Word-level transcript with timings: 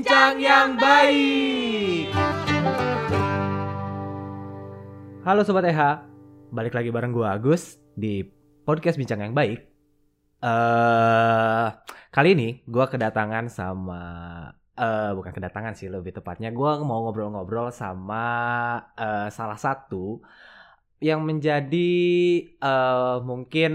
Bincang 0.00 0.40
yang 0.40 0.80
baik. 0.80 2.08
Halo 5.28 5.44
Sobat 5.44 5.68
EH, 5.68 6.08
balik 6.48 6.72
lagi 6.72 6.88
bareng 6.88 7.12
gue 7.12 7.28
Agus 7.28 7.76
di 7.92 8.24
podcast 8.64 8.96
Bincang 8.96 9.20
yang 9.20 9.36
baik. 9.36 9.60
eh 10.40 11.68
kali 12.16 12.32
ini 12.32 12.64
gue 12.64 12.80
kedatangan 12.88 13.52
sama 13.52 14.00
eh 14.72 15.12
bukan 15.12 15.36
kedatangan 15.36 15.76
sih 15.76 15.92
lebih 15.92 16.16
tepatnya 16.16 16.48
gue 16.48 16.70
mau 16.80 17.04
ngobrol-ngobrol 17.04 17.68
sama 17.68 18.24
eh, 18.96 19.28
salah 19.28 19.60
satu 19.60 20.24
yang 21.04 21.28
menjadi 21.28 21.92
eh 22.56 23.16
mungkin 23.20 23.72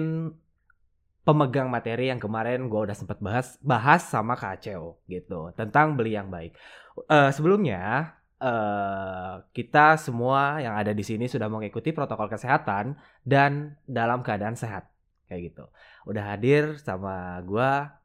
pemegang 1.26 1.68
materi 1.74 2.14
yang 2.14 2.22
kemarin 2.22 2.70
gue 2.70 2.82
udah 2.86 2.94
sempat 2.94 3.18
bahas 3.18 3.58
bahas 3.66 4.06
sama 4.06 4.38
Kak 4.38 4.62
Aceo 4.62 5.02
gitu 5.10 5.52
tentang 5.58 5.98
beli 5.98 6.14
yang 6.14 6.30
baik. 6.30 6.54
Eh 7.10 7.30
sebelumnya 7.34 8.14
eh 8.40 9.34
kita 9.58 9.98
semua 9.98 10.62
yang 10.62 10.78
ada 10.78 10.94
di 10.94 11.02
sini 11.02 11.26
sudah 11.26 11.50
mengikuti 11.50 11.90
protokol 11.92 12.30
kesehatan 12.30 12.96
dan 13.26 13.74
dalam 13.90 14.22
keadaan 14.22 14.54
sehat 14.54 14.86
kayak 15.26 15.52
gitu. 15.52 15.66
Udah 16.06 16.24
hadir 16.38 16.78
sama 16.78 17.42
gua. 17.42 18.00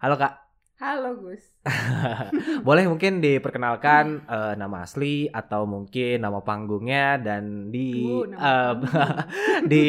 Halo 0.00 0.16
Kak. 0.16 0.49
Halo 0.80 1.12
Gus. 1.20 1.44
Boleh 2.66 2.88
mungkin 2.88 3.20
diperkenalkan 3.20 4.24
eh, 4.24 4.54
nama 4.56 4.80
asli 4.80 5.28
atau 5.28 5.68
mungkin 5.68 6.24
nama 6.24 6.40
panggungnya 6.40 7.20
dan 7.20 7.68
di 7.68 8.00
Uh, 8.00 8.80
panggung. 8.80 9.68
di 9.72 9.88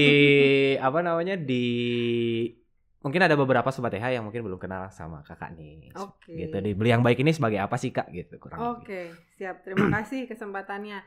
apa 0.76 1.00
namanya 1.00 1.40
di 1.40 1.64
mungkin 3.00 3.24
ada 3.24 3.40
beberapa 3.40 3.72
sobat 3.72 3.96
TH 3.96 4.20
yang 4.20 4.28
mungkin 4.28 4.44
belum 4.44 4.60
kenal 4.60 4.92
sama 4.92 5.24
kakak 5.24 5.56
nih. 5.56 5.96
Oke. 5.96 6.36
Gitu 6.36 6.60
di 6.60 6.76
beli 6.76 6.92
yang 6.92 7.08
baik 7.08 7.24
ini 7.24 7.32
sebagai 7.32 7.64
apa 7.64 7.80
sih 7.80 7.96
kak 7.96 8.12
gitu 8.12 8.36
kurang 8.44 8.84
Oke, 8.84 9.16
siap. 9.40 9.64
Terima 9.64 9.88
kasih 9.96 10.28
kesempatannya. 10.28 11.00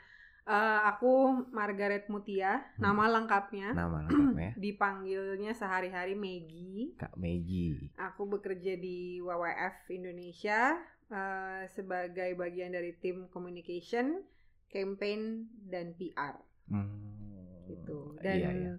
Eh, 0.45 0.81
aku 0.85 1.41
Margaret 1.57 2.05
Mutia, 2.13 2.61
Hmm. 2.77 2.85
nama 2.85 3.09
lengkapnya. 3.09 3.73
Nama 3.73 3.99
lengkapnya 4.05 4.53
Dipanggilnya 4.61 5.57
sehari-hari 5.57 6.13
Maggie. 6.13 6.93
Kak 7.01 7.17
Meiji. 7.17 7.89
Aku 7.97 8.29
bekerja 8.29 8.77
di 8.77 9.25
WWF 9.25 9.89
Indonesia 9.89 10.77
eh, 11.07 11.65
sebagai 11.73 12.37
bagian 12.37 12.73
dari 12.73 12.93
tim 12.93 13.25
communication, 13.29 14.21
campaign 14.69 15.49
dan 15.65 15.97
PR 15.97 16.37
Hmm, 16.69 17.65
gitu. 17.65 18.17
Dan 18.21 18.37
iya, 18.37 18.51
iya. 18.53 18.75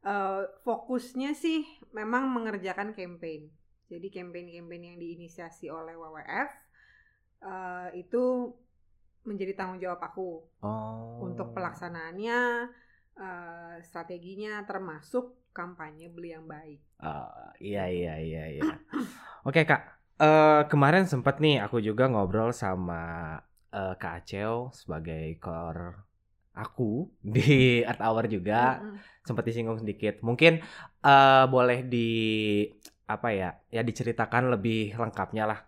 eh, 0.00 0.42
fokusnya 0.62 1.32
sih 1.32 1.64
memang 1.92 2.32
mengerjakan 2.32 2.96
campaign. 2.96 3.52
Jadi 3.88 4.08
campaign-campaign 4.08 4.82
yang 4.86 4.96
diinisiasi 4.96 5.68
oleh 5.68 5.96
WWF 5.96 6.48
eh, 7.42 7.88
itu 7.98 8.56
menjadi 9.28 9.52
tanggung 9.58 9.80
jawab 9.84 10.00
aku 10.08 10.28
Oh. 10.62 11.26
untuk 11.26 11.48
pelaksanaannya, 11.56 12.40
eh, 13.26 13.76
strateginya 13.88 14.52
termasuk 14.70 15.24
kampanye 15.58 16.06
beli 16.14 16.30
yang 16.36 16.46
baik. 16.54 16.80
Ah, 17.00 17.52
iya 17.64 17.80
iya 17.94 18.10
iya 18.26 18.40
iya. 18.54 18.64
Oke 19.48 19.62
kak, 19.70 19.82
Eh 20.20 20.62
kemarin 20.72 21.04
sempat 21.12 21.34
nih 21.44 21.54
aku 21.64 21.76
juga 21.88 22.04
ngobrol 22.12 22.50
sama 22.52 22.94
eh, 23.76 23.94
Kak 24.00 24.12
Aceo 24.20 24.68
sebagai 24.80 25.24
core 25.44 25.84
aku 26.62 27.08
di 27.34 27.40
Art 27.90 28.00
Hour 28.04 28.24
juga 28.36 28.56
Mm-mm. 28.56 29.00
sempat 29.26 29.44
disinggung 29.48 29.80
sedikit. 29.82 30.14
Mungkin 30.28 30.52
eh 31.06 31.44
boleh 31.54 31.78
di 31.92 31.98
apa 33.10 33.28
ya 33.34 33.50
ya 33.74 33.82
diceritakan 33.82 34.54
lebih 34.54 34.94
lengkapnya 34.94 35.44
lah. 35.50 35.60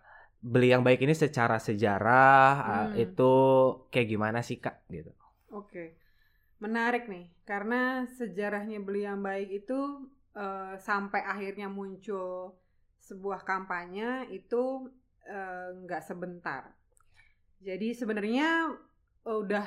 Beli 0.43 0.67
yang 0.75 0.83
baik 0.83 0.99
ini 1.07 1.15
secara 1.15 1.55
sejarah 1.67 2.47
eh, 2.67 2.87
Hmm. 2.91 3.03
itu 3.05 3.33
kayak 3.91 4.07
gimana 4.11 4.39
sih 4.47 4.57
kak 4.59 4.83
gitu? 4.91 5.11
Oke, 5.53 5.83
menarik 6.63 7.07
nih 7.07 7.25
karena 7.45 8.03
sejarahnya 8.17 8.79
beli 8.81 9.01
yang 9.07 9.21
baik 9.21 9.49
itu 9.63 9.79
eh, 10.35 10.75
sampai 10.81 11.21
akhirnya 11.23 11.67
muncul 11.69 12.57
sebuah 12.99 13.41
kampanye 13.49 14.09
itu 14.33 14.89
eh, 15.27 15.69
nggak 15.83 16.03
sebentar. 16.09 16.63
Jadi 17.63 17.87
sebenarnya 17.95 18.49
eh, 19.29 19.37
udah 19.43 19.65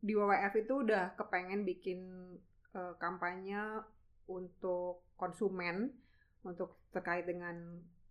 di 0.00 0.12
WWF 0.16 0.54
itu 0.64 0.74
udah 0.84 1.04
kepengen 1.16 1.64
bikin 1.64 2.00
eh, 2.76 2.94
kampanye 3.00 3.62
untuk 4.28 5.04
konsumen 5.16 5.76
untuk 6.44 6.80
terkait 6.94 7.24
dengan 7.28 7.56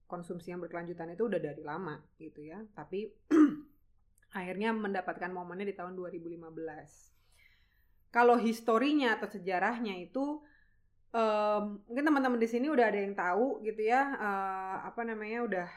konsumsi 0.09 0.50
yang 0.50 0.59
berkelanjutan 0.59 1.14
itu 1.14 1.30
udah 1.30 1.38
dari 1.38 1.62
lama 1.62 2.02
gitu 2.18 2.42
ya. 2.42 2.58
Tapi 2.74 3.06
akhirnya 4.40 4.74
mendapatkan 4.74 5.30
momennya 5.30 5.70
di 5.70 5.75
tahun 5.78 5.94
2015 5.94 7.09
kalau 8.09 8.42
historinya 8.42 9.18
atau 9.18 9.30
sejarahnya 9.30 9.98
itu 10.02 10.42
em, 11.14 11.81
mungkin 11.86 12.06
teman-teman 12.06 12.42
di 12.42 12.50
sini 12.50 12.69
udah 12.69 12.86
ada 12.90 13.00
yang 13.00 13.14
tahu 13.14 13.62
gitu 13.66 13.86
ya 13.86 14.02
eh, 14.18 14.78
apa 14.86 15.02
namanya 15.06 15.46
udah 15.46 15.68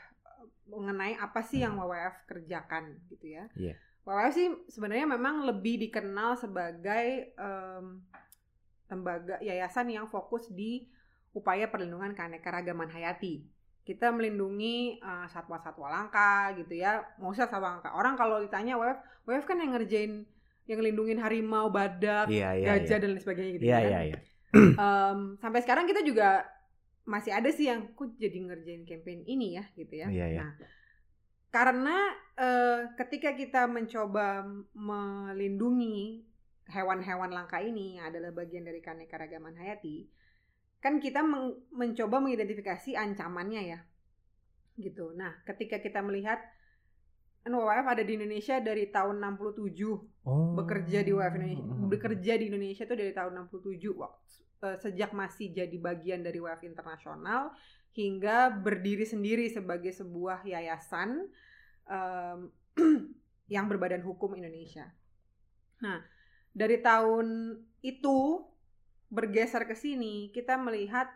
mengenai 0.73 1.21
apa 1.21 1.45
sih 1.45 1.61
yang 1.61 1.77
WWF 1.77 2.25
kerjakan 2.25 2.97
gitu 3.13 3.37
ya. 3.37 3.45
Iya. 3.53 3.77
WWF 4.09 4.33
sih 4.33 4.49
sebenarnya 4.73 5.07
memang 5.07 5.45
lebih 5.45 5.89
dikenal 5.89 6.41
sebagai 6.41 7.37
em, 7.37 8.01
lembaga 8.89 9.41
yayasan 9.41 9.89
yang 9.89 10.09
fokus 10.09 10.49
di 10.53 10.89
upaya 11.33 11.69
perlindungan 11.69 12.13
keanekaragaman 12.13 12.93
hayati. 12.93 13.45
Kita 13.83 14.15
melindungi 14.15 15.03
eh, 15.03 15.27
satwa-satwa 15.31 15.91
langka 15.91 16.55
gitu 16.55 16.79
ya. 16.79 17.03
Mau 17.19 17.35
satwa 17.35 17.59
langka. 17.59 17.91
Orang 17.95 18.15
kalau 18.15 18.39
ditanya 18.39 18.79
WWF, 18.79 18.99
WWF 19.27 19.47
kan 19.47 19.59
yang 19.59 19.75
ngerjain 19.75 20.13
yang 20.71 20.79
ngelindungin 20.79 21.19
harimau, 21.19 21.75
badak, 21.75 22.31
Iya 22.31 22.55
iya 22.55 22.67
gajah 22.79 22.97
iya. 22.97 23.03
dan 23.03 23.09
lain 23.11 23.23
sebagainya 23.23 23.51
gitu 23.59 23.65
Iya 23.67 23.79
kan. 23.79 23.89
iya 23.91 24.01
iya. 24.07 24.19
Em, 24.85 25.19
sampai 25.43 25.61
sekarang 25.65 25.85
kita 25.91 26.05
juga 26.07 26.47
masih 27.03 27.35
ada 27.35 27.51
sih 27.51 27.67
yang 27.67 27.91
kok 27.99 28.15
jadi 28.15 28.39
ngerjain 28.47 28.87
campaign 28.87 29.27
ini 29.27 29.59
ya 29.59 29.65
gitu 29.75 29.95
ya. 29.97 30.07
Iya, 30.07 30.27
iya. 30.39 30.41
Nah, 30.47 30.53
karena 31.51 31.97
eh, 32.39 32.79
ketika 32.95 33.35
kita 33.35 33.67
mencoba 33.67 34.47
melindungi 34.73 36.23
hewan-hewan 36.71 37.35
langka 37.35 37.59
ini 37.59 37.99
yang 37.99 38.09
adalah 38.09 38.31
bagian 38.31 38.63
dari 38.63 38.79
keanekaragaman 38.79 39.59
hayati, 39.59 40.07
kan 40.83 40.99
kita 40.99 41.23
meng- 41.23 41.63
mencoba 41.71 42.19
mengidentifikasi 42.19 42.99
ancamannya 42.99 43.63
ya. 43.71 43.81
Gitu. 44.75 45.15
Nah, 45.15 45.39
ketika 45.47 45.79
kita 45.79 46.03
melihat 46.03 46.43
kan 47.43 47.55
WWF 47.55 47.87
ada 47.87 48.03
di 48.03 48.15
Indonesia 48.15 48.63
dari 48.63 48.87
tahun 48.87 49.19
67 49.19 49.99
Oh. 50.23 50.55
bekerja 50.55 51.03
di 51.03 51.11
WWF 51.11 51.35
Indonesia 51.43 51.67
bekerja 51.91 52.33
di 52.39 52.47
Indonesia 52.47 52.87
itu 52.87 52.95
dari 52.95 53.11
tahun 53.11 53.51
67 53.51 53.99
waktu 53.99 54.23
eh, 54.63 54.79
sejak 54.79 55.11
masih 55.11 55.51
jadi 55.51 55.77
bagian 55.83 56.23
dari 56.23 56.39
WWF 56.39 56.63
internasional 56.63 57.51
hingga 57.99 58.55
berdiri 58.55 59.03
sendiri 59.03 59.51
sebagai 59.51 59.91
sebuah 59.91 60.47
yayasan 60.47 61.27
em, 61.91 62.39
yang 63.55 63.67
berbadan 63.67 64.07
hukum 64.07 64.39
Indonesia. 64.39 64.87
Nah, 65.83 65.99
dari 66.55 66.79
tahun 66.79 67.59
itu 67.83 68.19
bergeser 69.13 69.69
ke 69.69 69.77
sini 69.77 70.33
kita 70.33 70.57
melihat 70.57 71.09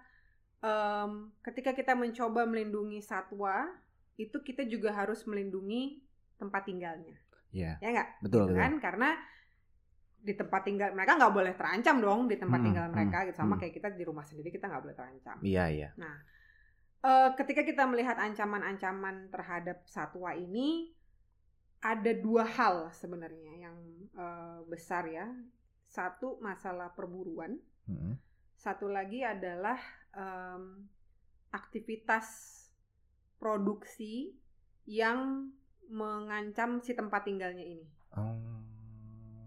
em, 0.61 1.33
ketika 1.41 1.73
kita 1.73 1.97
mencoba 1.97 2.45
melindungi 2.45 3.01
satwa 3.01 3.73
itu 4.21 4.37
kita 4.45 4.69
juga 4.69 4.93
harus 4.93 5.25
melindungi 5.25 6.05
tempat 6.37 6.69
tinggalnya 6.69 7.17
Iya. 7.57 7.81
ya 7.81 7.89
nggak 7.97 8.09
Betul, 8.21 8.45
gitu 8.45 8.53
betul. 8.53 8.61
kan 8.61 8.73
karena 8.85 9.09
di 10.21 10.35
tempat 10.35 10.61
tinggal 10.67 10.91
mereka 10.93 11.17
nggak 11.17 11.33
boleh 11.33 11.55
terancam 11.57 11.97
dong 12.03 12.21
di 12.29 12.37
tempat 12.37 12.59
Hmm, 12.61 12.67
tinggal 12.69 12.87
mereka 12.93 13.17
hmm, 13.23 13.27
gitu 13.31 13.37
sama 13.41 13.55
hmm. 13.57 13.61
kayak 13.65 13.75
kita 13.79 13.89
di 13.95 14.05
rumah 14.05 14.25
sendiri 14.27 14.49
kita 14.53 14.67
nggak 14.69 14.83
boleh 14.85 14.97
terancam 14.97 15.37
Iya 15.41 15.65
iya. 15.73 15.89
nah 15.97 16.15
eh, 17.01 17.31
ketika 17.39 17.63
kita 17.65 17.89
melihat 17.89 18.19
ancaman-ancaman 18.21 19.31
terhadap 19.33 19.87
satwa 19.89 20.37
ini 20.37 20.93
ada 21.81 22.13
dua 22.13 22.45
hal 22.45 22.91
sebenarnya 22.93 23.53
yang 23.71 23.77
eh, 24.13 24.59
besar 24.69 25.07
ya 25.09 25.31
satu 25.87 26.43
masalah 26.43 26.91
perburuan 26.93 27.57
Satu 28.57 28.91
lagi 28.91 29.23
adalah 29.23 29.79
em, 30.13 30.87
aktivitas 31.55 32.53
produksi 33.39 34.35
yang 34.87 35.51
mengancam 35.87 36.83
si 36.83 36.95
tempat 36.97 37.23
tinggalnya 37.27 37.63
ini 37.63 37.87
Oh. 38.17 38.57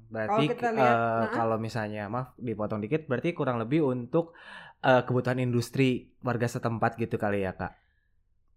Berarti 0.09 0.45
kita 0.53 0.73
eh, 0.73 0.75
lihat, 0.77 0.97
nah. 0.97 1.33
kalau 1.33 1.57
misalnya 1.61 2.05
maaf 2.09 2.33
dipotong 2.37 2.81
dikit 2.81 3.05
berarti 3.09 3.33
kurang 3.33 3.57
lebih 3.61 3.85
untuk 3.85 4.33
eh, 4.81 5.01
kebutuhan 5.05 5.41
industri 5.41 6.13
warga 6.21 6.45
setempat 6.45 6.97
gitu 6.97 7.17
kali 7.17 7.45
ya 7.45 7.53
kak. 7.53 7.73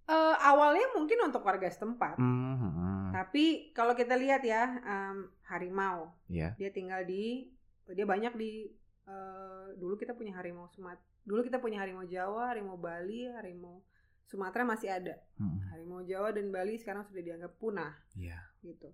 Eh, 0.09 0.37
awalnya 0.45 0.93
mungkin 0.97 1.29
untuk 1.29 1.45
warga 1.45 1.69
setempat, 1.69 2.21
Hmm, 2.21 2.57
hmm, 2.61 3.09
tapi 3.13 3.73
kalau 3.73 3.97
kita 3.97 4.17
lihat 4.17 4.45
ya 4.45 4.81
em, 4.85 5.29
harimau, 5.49 6.13
Iya. 6.29 6.57
dia 6.57 6.71
tinggal 6.73 7.05
di, 7.09 7.53
dia 7.89 8.05
banyak 8.05 8.33
di 8.37 8.69
eh, 9.05 9.67
dulu 9.77 9.95
kita 9.97 10.13
punya 10.13 10.37
harimau 10.37 10.67
Sumat, 10.69 10.99
dulu 11.23 11.43
kita 11.43 11.59
punya 11.59 11.81
harimau 11.83 12.05
Jawa, 12.05 12.53
harimau 12.53 12.77
Bali, 12.77 13.27
harimau 13.31 13.83
Sumatera 14.23 14.65
masih 14.65 14.89
ada. 14.89 15.19
Mm-mm. 15.37 15.69
Harimau 15.69 16.01
Jawa 16.03 16.33
dan 16.33 16.49
Bali 16.49 16.79
sekarang 16.79 17.05
sudah 17.05 17.21
dianggap 17.21 17.53
punah 17.59 17.93
Iya. 18.17 18.39
gitu. 18.63 18.89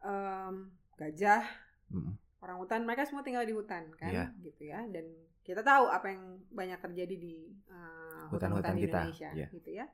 Em, 0.00 0.68
gajah, 0.96 1.44
Mm-mm. 1.92 2.14
orang 2.40 2.56
hutan 2.60 2.84
mereka 2.84 3.04
semua 3.04 3.20
tinggal 3.20 3.44
di 3.44 3.52
hutan 3.52 3.88
kan 3.96 4.12
Iya. 4.12 4.24
gitu 4.40 4.64
ya 4.64 4.80
dan 4.88 5.04
kita 5.40 5.60
tahu 5.60 5.88
apa 5.88 6.08
yang 6.08 6.40
banyak 6.48 6.76
terjadi 6.80 7.14
di 7.16 7.34
uh, 7.68 8.28
hutan-hutan 8.28 8.72
Hutan-hutan 8.72 8.74
di 8.76 8.82
kita, 8.84 8.98
Indonesia 9.00 9.30
iya. 9.34 9.48
gitu 9.50 9.70
ya 9.72 9.86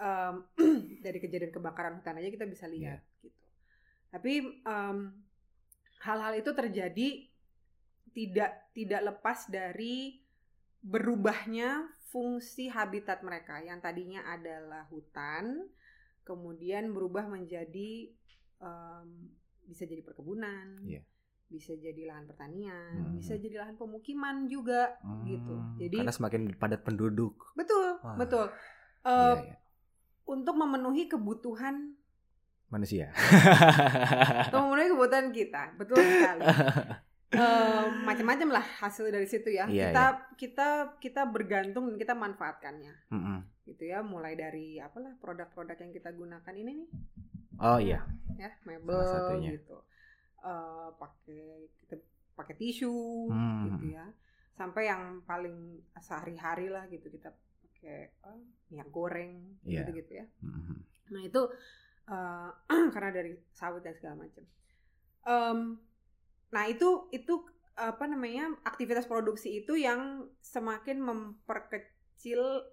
Em, 0.00 0.34
dari 1.04 1.18
kejadian 1.20 1.52
kebakaran 1.52 2.00
hutan 2.00 2.16
aja 2.16 2.28
kita 2.28 2.44
bisa 2.44 2.64
lihat 2.64 3.00
Iya. 3.00 3.28
gitu 3.28 3.44
tapi 4.10 4.32
em, 4.60 4.98
hal-hal 6.02 6.32
itu 6.34 6.50
terjadi 6.50 7.08
tidak 8.10 8.70
tidak 8.70 9.00
lepas 9.06 9.46
dari 9.46 10.20
berubahnya 10.80 11.84
fungsi 12.06 12.66
habitat 12.66 13.20
mereka 13.20 13.60
yang 13.60 13.78
tadinya 13.78 14.24
adalah 14.26 14.88
hutan 14.88 15.68
kemudian 16.22 16.90
berubah 16.90 17.26
menjadi 17.26 18.10
em, 18.58 19.08
bisa 19.62 19.84
jadi 19.84 20.00
perkebunan 20.00 20.82
Iya. 20.82 21.04
bisa 21.46 21.74
jadi 21.74 22.06
lahan 22.06 22.26
pertanian 22.26 22.94
Hmm. 23.04 23.14
bisa 23.14 23.34
jadi 23.34 23.60
lahan 23.60 23.74
pemukiman 23.74 24.46
juga 24.46 24.96
gitu 25.22 25.54
Hmm, 25.54 25.76
jadi 25.76 25.96
karena 26.00 26.12
semakin 26.12 26.42
padat 26.54 26.80
penduduk. 26.80 27.52
betul 27.54 27.98
Wah. 28.00 28.16
betul 28.16 28.46
Iya, 29.00 29.14
Eh, 29.32 29.38
iya. 29.44 29.56
untuk 30.26 30.54
memenuhi 30.54 31.06
kebutuhan 31.06 31.94
Manusia. 32.68 33.10
atau 34.46 34.60
memenuhi 34.64 34.88
kebutuhan 34.90 35.28
kita 35.30 35.74
betul 35.74 35.98
sekali 35.98 36.40
Macam-macam 38.02 38.48
lah 38.50 38.64
hasil 38.80 39.06
dari 39.08 39.24
situ 39.24 39.48
ya 39.48 39.64
Iya, 39.64 39.90
kita 39.90 40.04
kita 40.36 40.68
kita 40.98 41.22
bergantung 41.24 41.86
dan 41.86 41.96
kita 41.96 42.12
manfaatkannya 42.12 42.94
Mm-mm. 43.08 43.38
gitu 43.64 43.86
ya 43.86 44.02
mulai 44.02 44.34
dari 44.34 44.76
apalah 44.76 45.14
produk-produk 45.16 45.78
yang 45.78 45.92
kita 45.92 46.10
gunakan 46.10 46.54
ini 46.54 46.72
nih 46.74 46.88
Oh 47.60 47.76
iya. 47.76 48.02
ya 48.34 48.50
mebel 48.64 48.98
Salah 48.98 49.30
satunya. 49.30 49.54
gitu 49.54 49.78
Eh, 50.40 50.88
pakai 50.96 51.44
kita 51.76 51.94
pakai 52.32 52.54
tisu 52.56 53.28
Hmm. 53.28 53.68
gitu 53.68 53.92
ya 53.92 54.08
sampai 54.50 54.88
yang 54.88 55.20
paling 55.22 55.56
sehari-hari 55.94 56.66
lah 56.66 56.88
gitu 56.88 57.06
kita 57.06 57.28
pakai 57.60 58.10
eh, 58.10 58.40
minyak 58.66 58.88
goreng 58.88 59.60
Iya. 59.62 59.84
gitu 59.84 59.90
gitu 59.98 60.12
ya 60.16 60.26
Mm-mm. 60.40 60.76
nah 61.10 61.20
itu 61.20 61.40
eh, 62.06 62.50
karena 62.90 63.10
dari 63.12 63.38
sawit 63.50 63.80
dan 63.80 63.94
segala 63.94 64.18
macam 64.18 64.42
Em, 65.20 65.58
nah 66.50 66.66
itu 66.66 67.06
itu 67.14 67.46
apa 67.78 68.04
namanya 68.04 68.52
aktivitas 68.66 69.06
produksi 69.08 69.64
itu 69.64 69.78
yang 69.78 70.28
semakin 70.44 71.00
memperkecil 71.00 72.66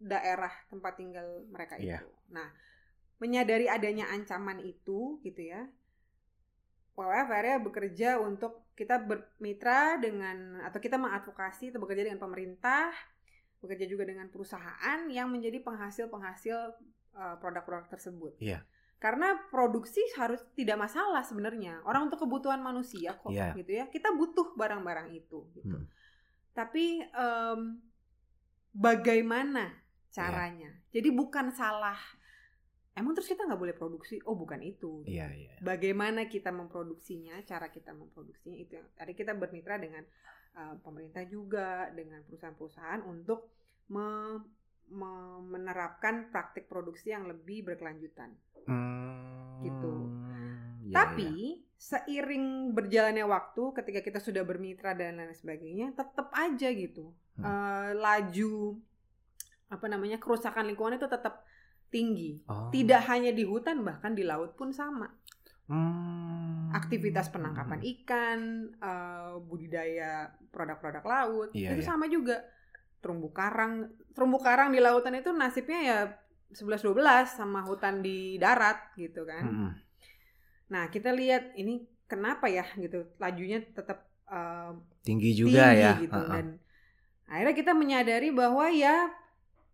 daerah 0.00 0.52
tempat 0.70 0.96
tinggal 0.96 1.44
mereka 1.50 1.76
itu 1.76 1.96
Iya. 1.96 2.00
nah 2.30 2.48
menyadari 3.20 3.68
adanya 3.68 4.08
ancaman 4.08 4.60
itu 4.64 5.20
gitu 5.24 5.42
ya 5.44 5.68
WWF 7.00 7.28
akhirnya 7.32 7.58
bekerja 7.64 8.10
untuk 8.20 8.68
kita 8.76 9.00
bermitra 9.00 9.96
dengan 10.00 10.60
atau 10.64 10.80
kita 10.80 11.00
mengadvokasi 11.00 11.72
atau 11.72 11.80
bekerja 11.80 12.08
dengan 12.08 12.20
pemerintah, 12.20 12.92
bekerja 13.60 13.88
juga 13.88 14.04
dengan 14.08 14.28
perusahaan 14.28 15.08
yang 15.08 15.28
menjadi 15.28 15.60
penghasil-penghasil 15.64 16.56
uh, 17.16 17.36
produk-produk 17.40 17.88
tersebut. 17.88 18.36
Iya. 18.40 18.64
Karena 19.00 19.32
produksi 19.48 20.04
harus 20.20 20.44
tidak 20.52 20.76
masalah 20.76 21.24
sebenarnya. 21.24 21.80
Orang 21.88 22.12
untuk 22.12 22.20
kebutuhan 22.28 22.60
manusia 22.60 23.16
kok 23.16 23.32
Iya. 23.32 23.56
gitu 23.56 23.72
ya. 23.80 23.84
Kita 23.88 24.12
butuh 24.12 24.52
barang-barang 24.52 25.08
itu 25.16 25.48
gitu. 25.56 25.76
Hmm. 25.80 25.88
Tapi 26.52 27.00
em, 27.08 27.60
bagaimana 28.70 29.72
caranya? 30.12 30.68
Jadi 30.92 31.08
bukan 31.10 31.48
salah. 31.50 31.96
Emang 32.92 33.16
terus 33.16 33.30
kita 33.30 33.48
nggak 33.48 33.56
boleh 33.56 33.72
produksi? 33.72 34.20
Oh 34.28 34.36
bukan 34.36 34.60
itu. 34.60 35.00
gitu 35.06 35.08
Iya, 35.08 35.32
iya. 35.32 35.56
bagaimana 35.64 36.28
kita 36.28 36.52
memproduksinya, 36.52 37.40
cara 37.48 37.72
kita 37.72 37.96
memproduksinya 37.96 38.58
itu 38.58 38.76
yang 38.76 38.86
tadi 38.92 39.16
kita 39.16 39.32
bermitra 39.32 39.80
dengan 39.80 40.04
uh, 40.60 40.76
pemerintah 40.84 41.24
juga 41.24 41.88
dengan 41.96 42.20
perusahaan-perusahaan 42.28 43.00
untuk 43.08 43.48
me- 43.88 44.59
menerapkan 44.90 46.28
praktik 46.28 46.66
produksi 46.66 47.10
yang 47.10 47.26
lebih 47.26 47.62
berkelanjutan. 47.64 48.34
Hmm, 48.66 49.62
Gitu. 49.62 49.92
iya, 50.86 50.94
Tapi 50.94 51.30
iya. 51.56 51.78
seiring 51.78 52.74
berjalannya 52.74 53.24
waktu, 53.24 53.62
ketika 53.72 54.00
kita 54.02 54.18
sudah 54.18 54.42
bermitra 54.42 54.92
dan 54.92 55.16
lain 55.16 55.32
sebagainya, 55.32 55.94
tetap 55.94 56.30
aja 56.34 56.68
gitu 56.70 57.14
Hmm. 57.38 57.46
uh, 57.46 57.90
laju 57.96 58.76
apa 59.70 59.86
namanya 59.86 60.18
kerusakan 60.18 60.66
lingkungan 60.66 60.98
itu 60.98 61.06
tetap 61.06 61.46
tinggi. 61.88 62.42
Oh. 62.50 62.68
Tidak 62.68 63.00
hanya 63.06 63.30
di 63.30 63.46
hutan, 63.46 63.80
bahkan 63.80 64.12
di 64.12 64.26
laut 64.26 64.58
pun 64.58 64.74
sama. 64.74 65.08
Hmm. 65.70 66.66
aktivitas 66.70 67.30
penangkapan 67.30 67.78
ikan, 67.82 68.40
eh, 68.74 69.34
budidaya 69.42 70.30
produk-produk 70.50 71.02
laut, 71.02 71.50
Iya, 71.50 71.74
itu 71.74 71.82
iya. 71.82 71.86
sama 71.86 72.06
juga. 72.06 72.42
Terumbu 73.00 73.32
karang, 73.32 73.88
terumbu 74.12 74.38
karang 74.38 74.70
di 74.70 74.80
lautan 74.80 75.16
itu 75.16 75.32
nasibnya 75.32 75.80
ya 75.80 75.98
11-12 76.52 76.92
sama 77.26 77.64
hutan 77.64 78.04
di 78.04 78.36
darat 78.36 78.92
gitu 78.94 79.24
kan. 79.24 79.44
Mm-mm. 79.44 79.70
Nah 80.68 80.86
kita 80.88 81.10
lihat 81.10 81.56
ini 81.56 81.80
kenapa 82.04 82.46
ya 82.46 82.66
gitu, 82.76 83.08
lajunya 83.16 83.64
tetap 83.64 84.04
eh, 84.28 84.72
Tinggi 85.00 85.32
juga 85.32 85.72
tinggi 85.72 85.80
ya. 85.80 85.92
gitu 86.04 86.20
Ha-ha. 86.20 86.34
dan 86.36 86.46
akhirnya 87.30 87.54
kita 87.56 87.72
menyadari 87.72 88.28
bahwa 88.34 88.68
ya 88.68 89.08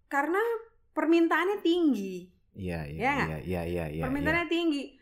karena 0.06 0.38
permintaannya 0.94 1.58
tinggi. 1.60 2.30
Iya, 2.56 2.88
iya, 2.88 3.00
Ya 3.04 3.14
iya, 3.28 3.38
iya, 3.44 3.62
iya, 3.68 3.84
iya. 3.90 4.02
permintaannya 4.06 4.48
tinggi 4.48 4.96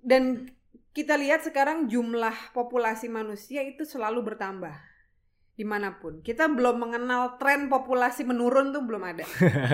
dan 0.00 0.48
kita 0.90 1.14
lihat 1.20 1.44
sekarang 1.44 1.86
jumlah 1.86 2.52
populasi 2.56 3.06
manusia 3.06 3.60
itu 3.62 3.84
selalu 3.84 4.24
bertambah 4.32 4.72
di 5.52 5.62
mana 5.62 5.92
pun 5.94 6.20
kita 6.20 6.48
belum 6.48 6.80
mengenal 6.80 7.36
tren 7.36 7.68
populasi 7.68 8.24
menurun 8.24 8.72
tuh 8.72 8.80
belum 8.80 9.02
ada 9.04 9.24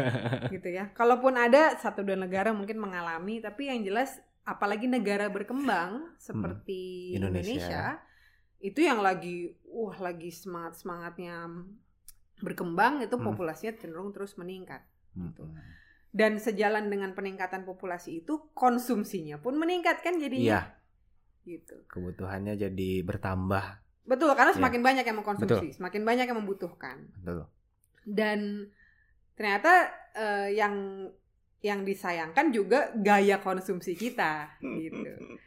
gitu 0.54 0.68
ya 0.68 0.90
kalaupun 0.90 1.36
ada 1.36 1.78
satu 1.78 2.02
dua 2.02 2.18
negara 2.18 2.50
mungkin 2.50 2.76
mengalami 2.76 3.38
tapi 3.38 3.70
yang 3.70 3.82
jelas 3.82 4.18
apalagi 4.42 4.86
negara 4.86 5.26
berkembang 5.26 6.14
seperti 6.16 7.12
Hmm. 7.12 7.22
Indonesia. 7.22 7.50
Indonesia. 7.54 7.84
itu 8.56 8.80
yang 8.80 8.98
lagi 8.98 9.52
wah 9.64 9.94
lagi 9.96 10.32
semangat 10.32 10.80
semangatnya 10.80 11.46
berkembang 12.38 13.00
itu 13.00 13.14
Hmm. 13.14 13.26
populasinya 13.26 13.76
cenderung 13.76 14.10
terus 14.10 14.34
meningkat 14.34 14.82
Mm-mm. 15.14 15.54
dan 16.10 16.36
sejalan 16.36 16.88
dengan 16.88 17.12
peningkatan 17.12 17.64
populasi 17.64 18.20
itu 18.20 18.50
konsumsinya 18.52 19.38
pun 19.38 19.56
meningkat 19.56 20.00
kan 20.00 20.16
Iya, 20.16 20.22
jadinya 20.22 20.60
gitu 21.42 21.76
kebutuhannya 21.86 22.58
jadi 22.58 22.90
bertambah. 23.02 23.85
Betul 24.06 24.30
karena 24.32 24.50
Iya. 24.50 24.58
semakin 24.58 24.82
banyak 24.82 25.04
yang 25.04 25.18
mengkonsumsi 25.18 25.66
semakin 25.74 26.02
banyak 26.02 26.26
yang 26.26 26.38
membutuhkan 26.38 26.96
Betul. 27.18 27.46
dan 28.06 28.70
ternyata 29.34 29.72
eh, 30.14 30.54
yang 30.54 30.74
yang 31.60 31.82
disayangkan 31.82 32.48
juga 32.50 32.94
gaya 32.94 33.38
konsumsi 33.38 33.92
kita 33.92 34.54
gitu 34.62 35.02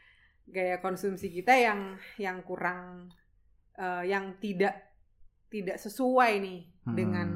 gaya 0.56 0.78
konsumsi 0.78 1.32
kita 1.32 1.56
yang 1.56 1.96
yang 2.18 2.44
kurang 2.44 3.08
eh, 3.74 4.04
yang 4.06 4.36
tidak 4.38 4.92
tidak 5.48 5.78
sesuai 5.78 6.38
nih 6.39 6.62
Hmm. 6.80 6.96
dengan 6.96 7.30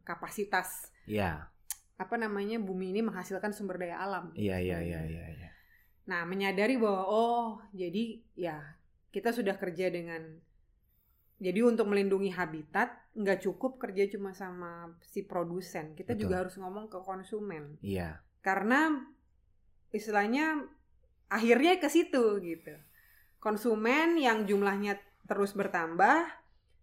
kapasitas 0.00 0.92
Iya, 1.02 1.50
apa 1.96 2.14
namanya 2.14 2.56
bumi 2.56 2.94
ini 2.94 3.02
menghasilkan 3.02 3.50
sumber 3.50 3.74
daya 3.74 3.98
alam 3.98 4.30
iya, 4.32 4.54
iya, 4.56 4.78
iya, 4.78 5.02
iya, 5.02 5.24
iya. 5.26 5.50
Nah, 6.06 6.22
menyadari 6.22 6.78
bahwa 6.78 7.04
oh, 7.04 7.46
jadi 7.70 8.22
ya 8.34 8.56
kita 9.10 9.30
sudah 9.30 9.58
kerja 9.58 9.90
dengan 9.90 10.38
jadi 11.40 11.64
untuk 11.64 11.88
melindungi 11.88 12.30
habitat 12.36 12.92
nggak 13.16 13.42
cukup 13.48 13.80
kerja 13.80 14.06
cuma 14.12 14.36
sama 14.36 14.92
si 15.02 15.24
produsen, 15.24 15.96
kita 15.96 16.12
Betul. 16.12 16.22
juga 16.28 16.34
harus 16.46 16.54
ngomong 16.60 16.92
ke 16.92 17.00
konsumen 17.00 17.80
Iya, 17.80 18.20
karena 18.44 19.00
istilahnya 19.90 20.68
akhirnya 21.32 21.80
ke 21.80 21.88
situ 21.88 22.38
gitu. 22.44 22.76
Konsumen 23.40 24.20
yang 24.20 24.44
jumlahnya 24.44 25.00
terus 25.24 25.56
bertambah 25.56 26.28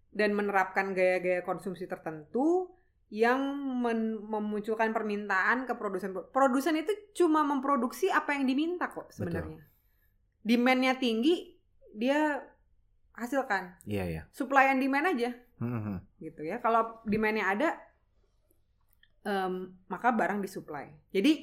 dan 0.10 0.34
menerapkan 0.34 0.98
gaya-gaya 0.98 1.46
konsumsi 1.46 1.86
tertentu 1.86 2.74
yang 3.14 3.40
men- 3.80 4.20
memunculkan 4.20 4.92
permintaan 4.92 5.64
ke 5.64 5.78
produsen. 5.78 6.12
Produsen 6.34 6.76
itu 6.76 6.92
cuma 7.16 7.46
memproduksi 7.46 8.12
apa 8.12 8.36
yang 8.36 8.50
diminta 8.50 8.90
kok 8.90 9.14
sebenarnya. 9.14 9.64
Demand-nya 10.44 10.98
tinggi, 11.00 11.56
dia 11.94 12.42
hasilkan. 13.18 13.82
iya, 13.90 14.06
iya. 14.06 14.22
Supply 14.30 14.70
and 14.70 14.80
demand 14.80 15.10
aja 15.10 15.34
Mm-mm. 15.58 15.98
gitu 16.22 16.46
ya. 16.46 16.62
Kalau 16.62 17.02
demand-nya 17.02 17.46
ada, 17.50 17.70
em, 19.26 19.74
maka 19.90 20.14
barang 20.14 20.40
disuplai. 20.40 20.94
Jadi 21.10 21.42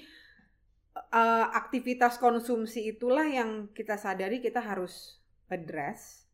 eh, 0.95 1.47
aktivitas 1.51 2.17
konsumsi 2.23 2.87
itulah 2.87 3.27
yang 3.27 3.75
kita 3.75 3.99
sadari 3.99 4.39
kita 4.39 4.63
harus 4.63 5.19
address 5.51 6.31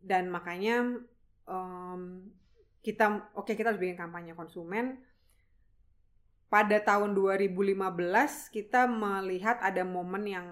dan 0.00 0.32
makanya 0.32 1.04
em, 1.44 2.32
kita 2.80 3.28
oke 3.36 3.52
kita 3.52 3.70
harus 3.70 3.80
bikin 3.80 4.00
kampanye 4.00 4.32
konsumen. 4.32 4.98
pada 6.52 6.76
tahun 6.84 7.16
2015 7.16 7.80
kita 8.52 8.84
melihat 8.84 9.56
ada 9.64 9.88
momen 9.88 10.28
yang 10.28 10.48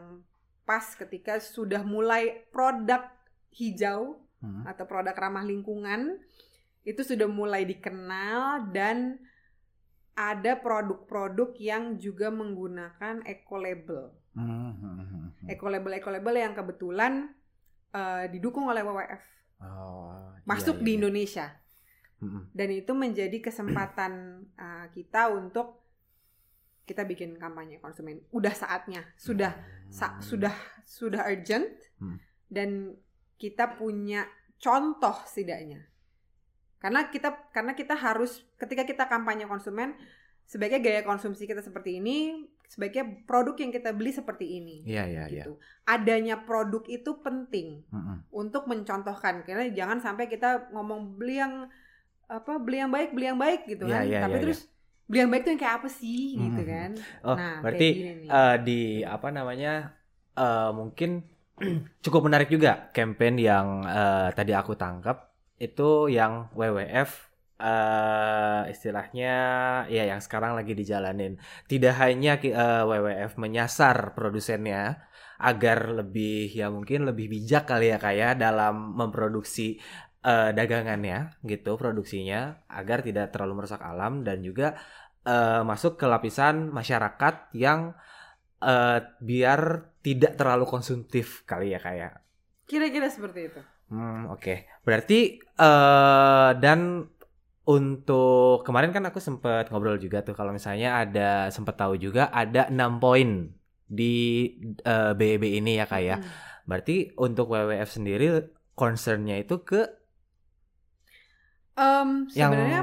pas 0.64 0.96
ketika 0.96 1.36
sudah 1.36 1.84
mulai 1.84 2.48
produk 2.48 3.04
hijau 3.52 4.22
Hmm. 4.40 4.64
atau 4.64 4.88
produk 4.88 5.12
ramah 5.12 5.44
lingkungan 5.44 6.16
itu 6.80 7.04
sudah 7.04 7.28
mulai 7.28 7.68
dikenal 7.68 8.72
dan 8.72 9.20
ada 10.16 10.56
produk-produk 10.56 11.52
yang 11.56 11.96
juga 11.96 12.28
menggunakan 12.28 13.20
eco 13.22 13.56
label. 13.56 14.16
Hmm, 14.32 14.48
hmm, 14.72 14.94
hmm, 14.96 15.04
hmm. 15.04 15.46
Eco 15.46 15.68
label 15.68 15.92
eco 15.92 16.08
label 16.08 16.34
yang 16.36 16.54
kebetulan 16.54 17.36
eh, 17.90 18.32
didukung 18.32 18.64
oleh 18.64 18.80
WWF 18.80 19.20
Oh, 19.60 20.32
masuk 20.46 20.80
iya, 20.80 20.84
di 20.84 20.90
iya. 20.90 20.96
Indonesia 20.96 21.46
Hmm, 22.16 22.52
dan 22.52 22.68
itu 22.70 22.92
menjadi 22.92 23.38
kesempatan 23.40 24.12
eh, 24.56 24.86
kita 24.90 25.28
untuk 25.30 25.84
kita 26.84 27.04
bikin 27.04 27.36
kampanye 27.36 27.76
konsumen. 27.76 28.24
Udah 28.30 28.52
saatnya, 28.52 29.04
sudah 29.16 29.52
sa- 29.88 30.16
sudah 30.18 30.52
sudah 30.80 31.28
urgent 31.28 31.68
Hmm. 31.96 32.16
dan 32.48 32.96
kita 33.40 33.64
punya 33.80 34.28
contoh 34.60 35.16
setidaknya 35.24 35.80
karena 36.80 37.12
kita 37.12 37.28
karena 37.52 37.72
kita 37.72 37.92
harus 37.96 38.40
ketika 38.56 38.84
kita 38.84 39.04
kampanye 39.04 39.44
konsumen 39.44 39.96
sebaiknya 40.44 40.80
gaya 40.80 41.02
konsumsi 41.04 41.44
kita 41.44 41.60
seperti 41.60 42.00
ini 42.00 42.16
sebaiknya 42.66 43.04
produk 43.28 43.54
yang 43.58 43.70
kita 43.70 43.90
beli 43.92 44.10
seperti 44.10 44.46
ini 44.58 44.76
Iya, 44.84 45.04
iya, 45.06 45.24
iya. 45.28 45.44
gitu 45.44 45.52
adanya 45.84 46.40
produk 46.40 46.82
itu 46.88 47.10
penting 47.20 47.84
Hmm, 47.92 48.00
hmm. 48.00 48.18
untuk 48.32 48.64
mencontohkan 48.64 49.44
karena 49.44 49.68
jangan 49.70 49.98
sampai 50.00 50.26
kita 50.26 50.72
ngomong 50.72 51.16
beli 51.16 51.38
yang 51.38 51.54
apa 52.30 52.52
beli 52.58 52.78
yang 52.78 52.90
baik 52.90 53.10
beli 53.10 53.26
yang 53.26 53.40
baik 53.40 53.60
gitu 53.66 53.84
Iya, 53.84 53.94
kan 53.94 54.04
iya, 54.06 54.20
tapi 54.22 54.36
iya, 54.38 54.42
terus 54.42 54.60
beli 55.04 55.18
yang 55.18 55.30
baik 55.30 55.42
itu 55.42 55.50
yang 55.52 55.62
kayak 55.62 55.76
apa 55.82 55.88
sih 55.90 56.22
gitu 56.38 56.62
Hmm. 56.62 56.70
kan 56.72 56.90
Oh, 57.26 57.36
nah 57.36 57.54
berarti 57.60 57.86
kayak 57.86 57.98
gini 58.00 58.12
nih. 58.24 58.28
eh, 58.30 58.56
di 58.62 58.80
apa 59.04 59.28
namanya 59.30 59.72
eh, 60.34 60.70
mungkin 60.72 61.10
cukup 62.04 62.20
menarik 62.28 62.48
juga 62.54 62.90
campaign 62.96 63.34
yang 63.40 63.66
eh, 63.86 64.28
tadi 64.36 64.52
aku 64.56 64.72
tangkap. 64.76 65.16
Itu 65.60 66.08
yang 66.08 66.48
WWF 66.56 67.10
eh 67.60 68.62
istilahnya 68.72 69.32
ya 69.92 70.02
yang 70.10 70.20
sekarang 70.24 70.52
lagi 70.58 70.72
dijalanin. 70.72 71.36
Tidak 71.70 71.94
hanya 72.02 72.40
ki- 72.42 72.54
eh, 72.56 72.82
WWF 72.88 73.32
menyasar 73.36 74.16
produsennya 74.16 74.96
agar 75.40 75.78
lebih 75.98 76.52
ya 76.52 76.68
mungkin 76.72 77.08
lebih 77.08 77.26
bijak 77.32 77.64
kali 77.70 77.92
ya 77.92 77.98
kayak 78.00 78.32
dalam 78.40 78.74
memproduksi 79.00 79.76
eh, 80.24 80.50
dagangannya 80.56 81.40
gitu 81.44 81.76
produksinya 81.80 82.64
agar 82.68 82.98
tidak 83.06 83.32
terlalu 83.32 83.64
merusak 83.64 83.80
alam 83.80 84.24
dan 84.26 84.40
juga 84.44 84.76
eh, 85.28 85.62
masuk 85.70 86.00
ke 86.00 86.06
lapisan 86.08 86.72
masyarakat 86.72 87.34
yang 87.56 87.92
eh, 88.62 88.98
biar 89.20 89.60
tidak 90.00 90.32
terlalu 90.38 90.64
konsumtif 90.68 91.44
kali 91.44 91.72
ya 91.74 91.80
kayak. 91.80 92.12
kira-kira 92.64 93.10
seperti 93.10 93.40
itu 93.50 93.60
Hmm, 93.90 94.30
oke. 94.30 94.54
Berarti 94.86 95.18
eh 95.42 96.50
dan 96.62 97.10
untuk 97.66 98.62
kemarin 98.62 98.94
kan 98.94 99.02
aku 99.10 99.18
sempat 99.18 99.66
ngobrol 99.70 99.98
juga 99.98 100.22
tuh 100.22 100.34
kalau 100.38 100.54
misalnya 100.54 101.02
ada 101.02 101.50
sempat 101.50 101.74
tahu 101.74 101.98
juga 101.98 102.30
ada 102.30 102.70
enam 102.70 103.02
poin 103.02 103.50
di 103.90 104.46
eh, 104.86 105.12
BEB 105.18 105.44
ini 105.58 105.82
ya 105.82 105.90
kayak. 105.90 106.22
Hmm. 106.22 106.30
Berarti 106.70 107.10
untuk 107.18 107.50
WWF 107.50 107.90
sendiri 107.90 108.26
concernnya 108.78 109.42
itu 109.42 109.58
ke 109.66 109.80
yang 112.34 112.52
sebenarnya 112.52 112.80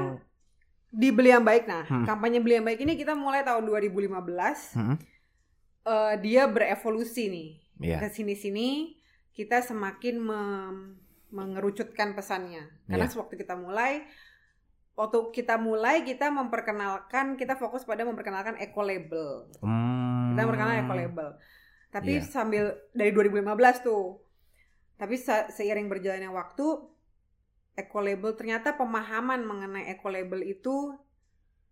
di 0.88 1.08
beli 1.12 1.30
yang 1.30 1.44
baik 1.44 1.64
nah 1.68 1.84
Hmm. 1.84 2.04
kampanye 2.08 2.40
beli 2.40 2.58
yang 2.58 2.66
baik 2.66 2.80
ini 2.80 2.96
kita 2.96 3.12
mulai 3.14 3.44
tahun 3.44 3.64
2015 3.68 4.72
Hmm, 4.74 4.96
Eh, 5.88 6.14
dia 6.20 6.44
berevolusi 6.44 7.32
nih 7.32 7.48
ya. 7.80 7.96
ke 7.96 8.12
sini-sini 8.12 8.92
kita 9.32 9.64
semakin 9.64 10.20
mem- 10.20 11.00
mengerucutkan 11.28 12.12
pesannya 12.12 12.68
karena 12.84 13.04
Iya. 13.04 13.12
sewaktu 13.14 13.36
kita 13.38 13.56
mulai 13.56 14.04
waktu 14.92 15.30
kita 15.30 15.56
mulai 15.56 16.02
kita 16.02 16.28
memperkenalkan 16.28 17.36
kita 17.36 17.56
fokus 17.56 17.84
pada 17.84 18.02
memperkenalkan 18.02 18.56
eco 18.58 18.82
label 18.82 19.48
Hmm. 19.60 20.32
kita 20.32 20.40
memperkenalkan 20.42 20.78
eco 20.82 20.94
label 20.94 21.28
tapi 21.88 22.12
Iya. 22.16 22.26
sambil 22.26 22.64
dari 22.92 23.08
2015 23.08 23.80
tuh 23.80 24.20
tapi 24.96 25.16
se- 25.16 25.48
seiring 25.48 25.88
berjalannya 25.88 26.28
waktu 26.28 26.66
eco 27.74 27.98
label 27.98 28.34
ternyata 28.34 28.74
pemahaman 28.74 29.40
mengenai 29.40 29.88
eco 29.88 30.08
label 30.08 30.42
itu 30.42 30.92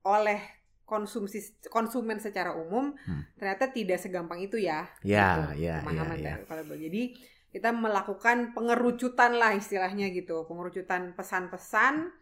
oleh 0.00 0.40
konsumsi 0.86 1.42
konsumen 1.68 2.22
secara 2.22 2.54
umum 2.54 2.94
Hmm. 3.04 3.26
ternyata 3.36 3.74
tidak 3.74 3.98
segampang 3.98 4.38
itu 4.40 4.56
ya 4.56 4.86
Ya, 5.02 5.50
gitu, 5.52 5.66
ya, 5.66 5.82
pemahaman 5.82 6.18
ya, 6.18 6.38
ya. 6.38 6.46
label. 6.46 6.78
jadi 6.78 7.02
kita 7.50 7.70
melakukan 7.72 8.54
pengerucutan 8.54 9.34
lah 9.34 9.52
istilahnya 9.52 10.08
gitu 10.14 10.46
pengerucutan 10.46 11.12
pesan-pesan 11.12 12.14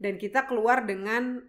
dan 0.00 0.14
kita 0.16 0.48
keluar 0.48 0.82
dengan 0.82 1.44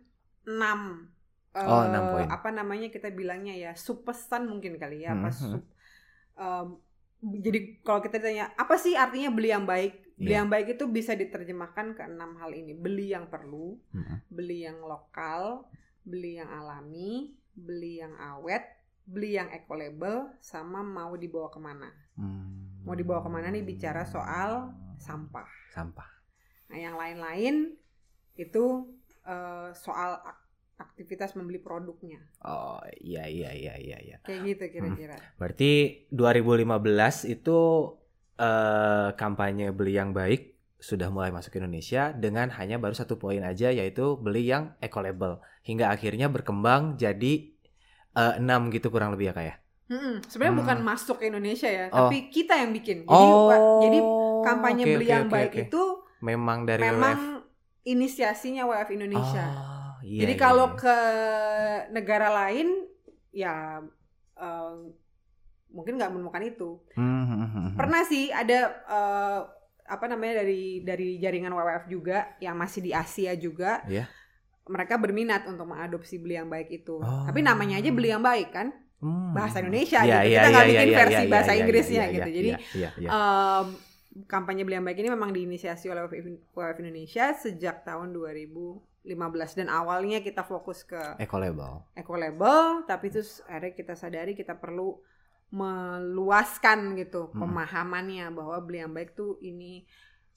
enam 0.46 1.12
Oh, 1.58 1.90
poin. 1.90 2.30
apa 2.30 2.54
namanya 2.54 2.94
kita 2.94 3.10
bilangnya 3.10 3.58
ya 3.58 3.72
sub 3.74 4.06
pesan 4.06 4.46
mungkin 4.46 4.78
kali 4.78 5.02
ya 5.02 5.18
apa 5.18 5.34
Mhm. 5.34 5.38
sub 5.42 5.64
em, 6.38 6.68
jadi 7.42 7.82
kalau 7.82 7.98
kita 7.98 8.22
tanya 8.22 8.54
apa 8.54 8.78
sih 8.78 8.94
artinya 8.94 9.34
beli 9.34 9.50
yang 9.50 9.66
baik 9.66 10.14
beli 10.22 10.38
Iya. 10.38 10.46
yang 10.46 10.50
baik 10.54 10.78
itu 10.78 10.86
bisa 10.86 11.18
diterjemahkan 11.18 11.98
ke 11.98 12.04
enam 12.06 12.38
hal 12.38 12.54
ini 12.54 12.78
beli 12.78 13.10
yang 13.10 13.26
perlu 13.26 13.74
Hmm. 13.90 14.22
beli 14.30 14.70
yang 14.70 14.78
lokal 14.86 15.66
beli 16.08 16.40
yang 16.40 16.48
alami 16.50 17.36
beli 17.52 18.00
yang 18.00 18.16
awet 18.16 18.64
beli 19.04 19.36
yang 19.36 19.48
eco 19.50 19.76
label 19.76 20.32
sama 20.40 20.80
mau 20.80 21.14
dibawa 21.14 21.48
ke 21.48 21.60
mana 21.60 21.92
Hmm. 22.16 22.82
mau 22.82 22.96
dibawa 22.96 23.22
ke 23.22 23.30
mana 23.30 23.52
nih 23.52 23.62
bicara 23.62 24.02
soal 24.02 24.74
sampah 24.98 25.46
sampah. 25.70 26.10
nah 26.66 26.78
yang 26.78 26.96
lain-lain 26.96 27.78
itu 28.34 28.64
eh, 29.22 29.70
soal 29.72 30.18
ak- 30.18 30.44
aktivitas 30.80 31.34
membeli 31.34 31.58
produknya 31.58 32.18
Oh 32.42 32.82
iya 32.98 33.26
iya 33.26 33.50
iya 33.52 33.74
iya 33.76 33.98
iya. 34.00 34.18
kayak 34.24 34.42
gitu 34.48 34.64
kira-kira 34.72 35.18
Berarti 35.36 36.06
2015 36.10 36.74
itu 37.28 37.60
eh, 38.36 39.10
kampanye 39.14 39.70
beli 39.70 39.94
yang 39.94 40.10
baik 40.12 40.57
sudah 40.78 41.10
mulai 41.10 41.34
masuk 41.34 41.54
ke 41.54 41.58
Indonesia 41.58 42.14
dengan 42.14 42.54
hanya 42.54 42.78
baru 42.78 42.94
satu 42.94 43.18
poin 43.18 43.42
aja 43.42 43.74
yaitu 43.74 44.14
beli 44.16 44.46
yang 44.46 44.78
eco 44.78 45.02
label 45.02 45.42
hingga 45.62 45.90
akhirnya 45.90 46.30
berkembang 46.30 46.96
jadi 46.96 47.50
eh, 48.14 48.34
enam 48.38 48.70
gitu 48.70 48.88
kurang 48.88 49.12
lebih 49.12 49.30
ya 49.30 49.34
kayak. 49.34 49.58
Mm-mm. 49.88 50.20
sebenarnya 50.28 50.54
Hmm. 50.54 50.62
bukan 50.62 50.78
masuk 50.84 51.16
ke 51.18 51.32
Indonesia 51.32 51.66
ya 51.66 51.88
Oh. 51.90 52.12
tapi 52.12 52.28
kita 52.28 52.60
yang 52.60 52.76
bikin 52.76 53.08
jadi 53.08 53.28
oh, 53.32 53.80
jadi 53.80 54.00
kampanye 54.44 54.84
oke, 54.84 54.92
beli 54.94 55.06
oke, 55.08 55.14
yang 55.16 55.26
oke, 55.26 55.34
baik 55.34 55.52
oke. 55.56 55.62
itu 55.64 55.84
memang 56.20 56.60
dari 56.68 56.82
memang 56.84 57.20
inisiasinya 57.84 58.68
WF 58.68 58.90
Indonesia 58.92 59.46
Oh, 59.48 60.04
iya, 60.04 60.28
Jadi 60.28 60.34
iya, 60.36 60.42
kalau 60.44 60.68
iya. 60.68 60.78
ke 60.78 60.98
negara 61.90 62.28
lain 62.30 62.68
ya 63.32 63.82
eh, 64.36 64.76
mungkin 65.68 65.96
nggak 65.96 66.12
menemukan 66.12 66.44
itu. 66.44 66.70
Hmm, 66.94 67.24
hmm, 67.24 67.38
hmm, 67.38 67.50
hmm. 67.50 67.70
Pernah 67.76 68.02
sih 68.04 68.28
ada 68.30 68.60
eh, 68.84 69.40
apa 69.88 70.06
namanya 70.06 70.44
dari 70.44 70.84
dari 70.84 71.16
jaringan 71.18 71.56
WWF 71.56 71.86
juga 71.88 72.36
yang 72.44 72.60
masih 72.60 72.84
di 72.84 72.92
Asia 72.92 73.34
juga. 73.34 73.82
Iya. 73.88 74.06
Mereka 74.68 75.00
berminat 75.00 75.48
untuk 75.48 75.64
mengadopsi 75.64 76.20
beli 76.20 76.36
yang 76.36 76.52
baik 76.52 76.68
itu. 76.70 77.00
Oh. 77.00 77.24
Tapi 77.24 77.40
namanya 77.40 77.80
aja 77.80 77.88
beli 77.88 78.12
yang 78.12 78.20
baik 78.20 78.52
kan, 78.52 78.68
Hmm. 78.98 79.30
bahasa 79.30 79.62
Indonesia 79.62 80.02
Iya, 80.02 80.26
gitu. 80.26 80.30
iya, 80.34 80.40
Kita 80.42 80.48
nggak 80.50 80.66
iya, 80.66 80.74
bikin 80.74 80.90
iya, 80.90 80.98
versi 80.98 81.22
iya, 81.22 81.30
bahasa 81.30 81.52
iya, 81.54 81.60
Inggrisnya 81.62 82.04
iya, 82.04 82.14
gitu. 82.18 82.30
iya, 82.30 82.36
Jadi 82.38 82.50
iya, 82.50 82.60
iya, 82.74 82.90
iya. 82.98 83.10
em, 83.14 83.66
kampanye 84.26 84.62
beli 84.66 84.76
yang 84.82 84.86
baik 84.90 84.98
ini 84.98 85.10
memang 85.14 85.30
diinisiasi 85.30 85.86
oleh 85.94 86.02
WWF 86.10 86.78
Indonesia 86.82 87.26
sejak 87.38 87.86
tahun 87.86 88.10
2015 88.18 89.54
dan 89.54 89.70
awalnya 89.70 90.26
kita 90.26 90.42
fokus 90.42 90.82
ke 90.82 90.98
eco 91.22 91.38
label. 91.38 91.86
eco 91.94 92.18
label 92.18 92.90
tapi 92.90 93.14
terus 93.14 93.46
akhirnya 93.46 93.78
kita 93.78 93.94
sadari 93.94 94.34
kita 94.34 94.58
perlu 94.58 94.98
meluaskan 95.50 96.96
gitu 96.96 97.32
Hmm. 97.32 97.40
pemahamannya 97.42 98.32
bahwa 98.32 98.58
beli 98.60 98.80
yang 98.80 98.92
baik 98.92 99.14
tuh 99.14 99.40
ini 99.40 99.88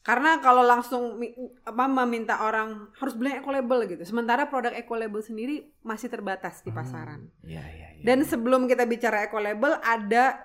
karena 0.01 0.41
kalau 0.41 0.65
langsung 0.65 1.21
apa 1.61 1.85
meminta 1.85 2.41
orang 2.41 2.89
harus 2.97 3.13
beli 3.13 3.31
yang 3.31 3.45
eco 3.45 3.53
label 3.53 3.85
gitu 3.87 4.03
sementara 4.03 4.49
produk 4.49 4.73
eco 4.73 4.97
label 4.97 5.21
sendiri 5.21 5.69
masih 5.83 6.09
terbatas 6.09 6.63
di 6.63 6.71
pasaran 6.71 7.29
Hmm, 7.29 7.45
Iya, 7.45 7.65
iya, 7.69 7.89
iya. 7.95 8.03
dan 8.03 8.25
sebelum 8.25 8.65
kita 8.65 8.85
bicara 8.85 9.23
eco 9.23 9.37
label 9.37 9.77
ada 9.79 10.41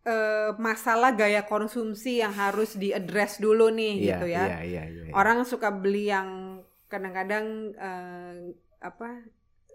eh, 0.00 0.54
masalah 0.56 1.12
gaya 1.12 1.42
konsumsi 1.42 2.22
yang 2.22 2.32
harus 2.32 2.72
diadres 2.72 3.36
dulu 3.36 3.68
nih 3.68 3.92
Iya, 3.94 4.04
gitu 4.14 4.26
ya 4.28 4.44
Iya, 4.46 4.58
iya, 4.62 4.82
iya, 4.86 5.02
iya. 5.10 5.12
orang 5.12 5.42
suka 5.42 5.68
beli 5.68 6.06
yang 6.06 6.60
kadang-kadang 6.86 7.46
eh, 7.74 8.36
apa 8.80 9.26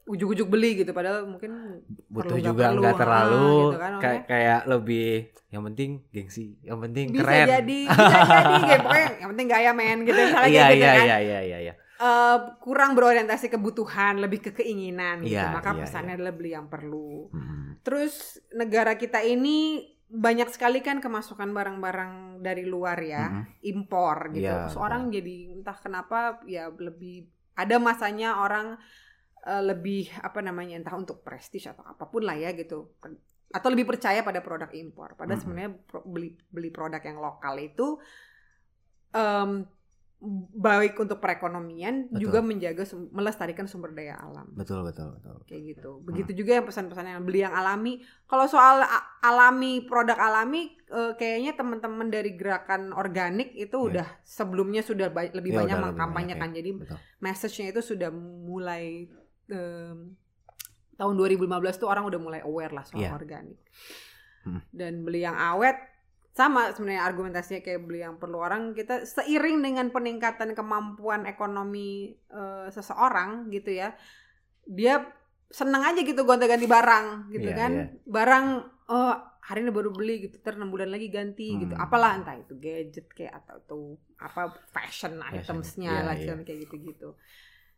ujuk-ujuk 0.06 0.48
beli 0.48 0.86
gitu 0.86 0.94
padahal 0.94 1.26
mungkin 1.26 1.82
butuh 2.14 2.38
perlu 2.38 2.46
juga 2.46 2.66
nggak 2.78 2.94
ah, 2.94 3.00
terlalu 3.02 3.50
gitu 3.58 3.78
kan, 3.82 3.94
kayak 3.98 4.22
kayak 4.30 4.62
lebih 4.70 5.10
yang 5.50 5.64
penting 5.66 5.90
gengsi 6.14 6.46
yang 6.62 6.78
penting 6.78 7.10
bisa 7.10 7.26
keren 7.26 7.48
jadi 7.50 7.80
bisa 7.90 8.20
jadi 8.30 8.56
kayak 8.70 8.82
pokoknya 8.86 9.08
yang 9.18 9.30
penting 9.34 9.48
gaya 9.50 9.72
men 9.74 9.98
gitu 10.06 10.20
misalnya 10.22 10.50
iya 10.54 10.62
kayak 10.62 10.76
gitu 10.78 10.86
iya 10.86 10.94
kan 10.94 11.06
iya 11.06 11.18
iya 11.18 11.40
iya 11.42 11.60
iya 11.72 11.74
eh, 11.96 12.38
kurang 12.60 12.92
berorientasi 12.92 13.48
kebutuhan, 13.48 14.20
lebih 14.20 14.44
ke 14.44 14.52
keinginan 14.52 15.24
gitu. 15.24 15.40
Iya, 15.40 15.56
Maka 15.56 15.72
iya, 15.72 15.88
pesannya 15.88 16.14
adalah 16.20 16.36
beli 16.36 16.52
yang 16.52 16.68
perlu. 16.68 17.32
Hmm. 17.32 17.80
Terus 17.88 18.36
negara 18.52 19.00
kita 19.00 19.24
ini 19.24 19.80
banyak 20.06 20.52
sekali 20.52 20.84
kan 20.84 21.00
kemasukan 21.00 21.56
barang-barang 21.56 22.44
dari 22.44 22.68
luar 22.68 23.00
ya, 23.00 23.32
Mhm. 23.32 23.44
impor 23.64 24.28
gitu. 24.36 24.44
Iya, 24.44 24.68
Terus 24.68 24.76
orang 24.76 25.08
jadi 25.08 25.56
entah 25.56 25.78
kenapa 25.80 26.44
ya 26.44 26.68
lebih 26.68 27.32
ada 27.56 27.80
masanya 27.80 28.44
orang 28.44 28.76
eh, 29.46 29.62
lebih 29.64 30.10
apa 30.20 30.42
namanya 30.42 30.76
entah 30.76 30.94
untuk 30.94 31.22
prestis 31.22 31.66
atau 31.66 31.86
apa 31.86 32.06
pun 32.06 32.26
lah 32.26 32.34
ya 32.34 32.52
gitu. 32.52 32.98
Atau 33.48 33.70
lebih 33.70 33.86
percaya 33.86 34.20
pada 34.20 34.42
produk 34.42 34.68
impor. 34.74 35.14
Padahal 35.14 35.38
Mhm. 35.38 35.44
sebenarnya 35.44 35.72
pro- 35.86 36.04
beli 36.04 36.34
beli 36.50 36.70
produk 36.70 37.00
yang 37.00 37.20
lokal 37.20 37.56
itu 37.58 38.02
em, 39.14 39.64
baik 40.52 40.98
untuk 40.98 41.22
perekonomian 41.22 42.10
Betul. 42.10 42.20
juga 42.20 42.40
menjaga 42.42 42.84
melestarikan 43.14 43.64
sumber 43.64 43.94
daya 43.94 44.18
alam 44.18 44.48
Betul 44.52 44.82
betul 44.82 45.14
betul. 45.14 45.38
kayak 45.46 45.64
gitu. 45.72 46.02
Begitu 46.02 46.32
juga 46.34 46.58
yang 46.58 46.66
pesan-pesan 46.66 47.06
yang 47.06 47.22
beli 47.22 47.46
yang 47.46 47.54
alami. 47.54 48.02
Kalau 48.26 48.50
soal 48.50 48.82
alami 49.22 49.86
produk 49.86 50.18
alami, 50.18 50.74
eh, 50.90 51.14
kayaknya 51.14 51.54
teman-teman 51.54 52.10
dari 52.10 52.34
gerakan 52.34 52.90
organik 52.92 53.54
itu 53.54 53.76
Iya. 53.78 53.88
udah 53.92 54.08
sebelumnya 54.26 54.82
sudah 54.82 55.14
ba- 55.14 55.30
lebih 55.30 55.52
Ya, 55.54 55.58
banyak 55.62 55.78
mengkampanyekan. 55.84 56.50
banyak, 56.50 56.58
Jadi 56.58 56.72
Betul. 56.82 56.98
message-nya 57.22 57.68
itu 57.70 57.82
sudah 57.86 58.10
mulai 58.10 59.06
em, 59.48 60.16
tahun 60.96 61.14
2015 61.14 61.46
tuh 61.76 61.88
orang 61.88 62.06
udah 62.06 62.18
mulai 62.18 62.42
aware 62.42 62.72
lah 62.72 62.84
soal 62.84 63.04
Iya. 63.04 63.12
organik. 63.14 63.60
Hmm. 64.44 64.62
Dan 64.70 65.04
beli 65.04 65.22
yang 65.22 65.36
awet 65.36 65.76
sama 66.32 66.72
sebenarnya 66.72 67.02
argumentasinya 67.02 67.62
kayak 67.62 67.82
beli 67.82 68.00
yang 68.00 68.20
perlu 68.20 68.38
orang 68.38 68.72
kita 68.72 69.04
seiring 69.04 69.64
dengan 69.64 69.88
peningkatan 69.88 70.52
kemampuan 70.52 71.24
ekonomi 71.26 72.12
eh, 72.12 72.68
seseorang 72.68 73.48
gitu 73.50 73.72
ya 73.72 73.96
dia 74.64 75.00
seneng 75.48 75.80
aja 75.80 76.02
gitu 76.02 76.28
gonta-ganti 76.28 76.68
barang 76.68 77.32
gitu 77.32 77.48
Iya, 77.48 77.56
kan 77.56 77.72
iya. 77.72 77.86
barang 78.04 78.46
oh 78.88 79.16
hari 79.40 79.64
ini 79.64 79.72
baru 79.72 79.94
beli 79.94 80.28
gitu 80.28 80.42
ter 80.42 80.58
enam 80.58 80.68
bulan 80.68 80.92
lagi 80.92 81.08
ganti 81.08 81.56
gitu 81.56 81.72
Hmm. 81.72 81.86
apalah 81.86 82.20
entah 82.20 82.36
itu 82.36 82.58
gadget 82.58 83.08
kayak 83.14 83.40
atau 83.40 83.56
tuh 83.64 83.86
apa 84.18 84.52
fashion 84.70 85.16
Fashion, 85.16 85.40
itemsnya 85.40 85.92
iya, 85.94 86.04
lah 86.04 86.16
iya. 86.18 86.36
kayak 86.36 86.68
gitu-gitu 86.68 87.16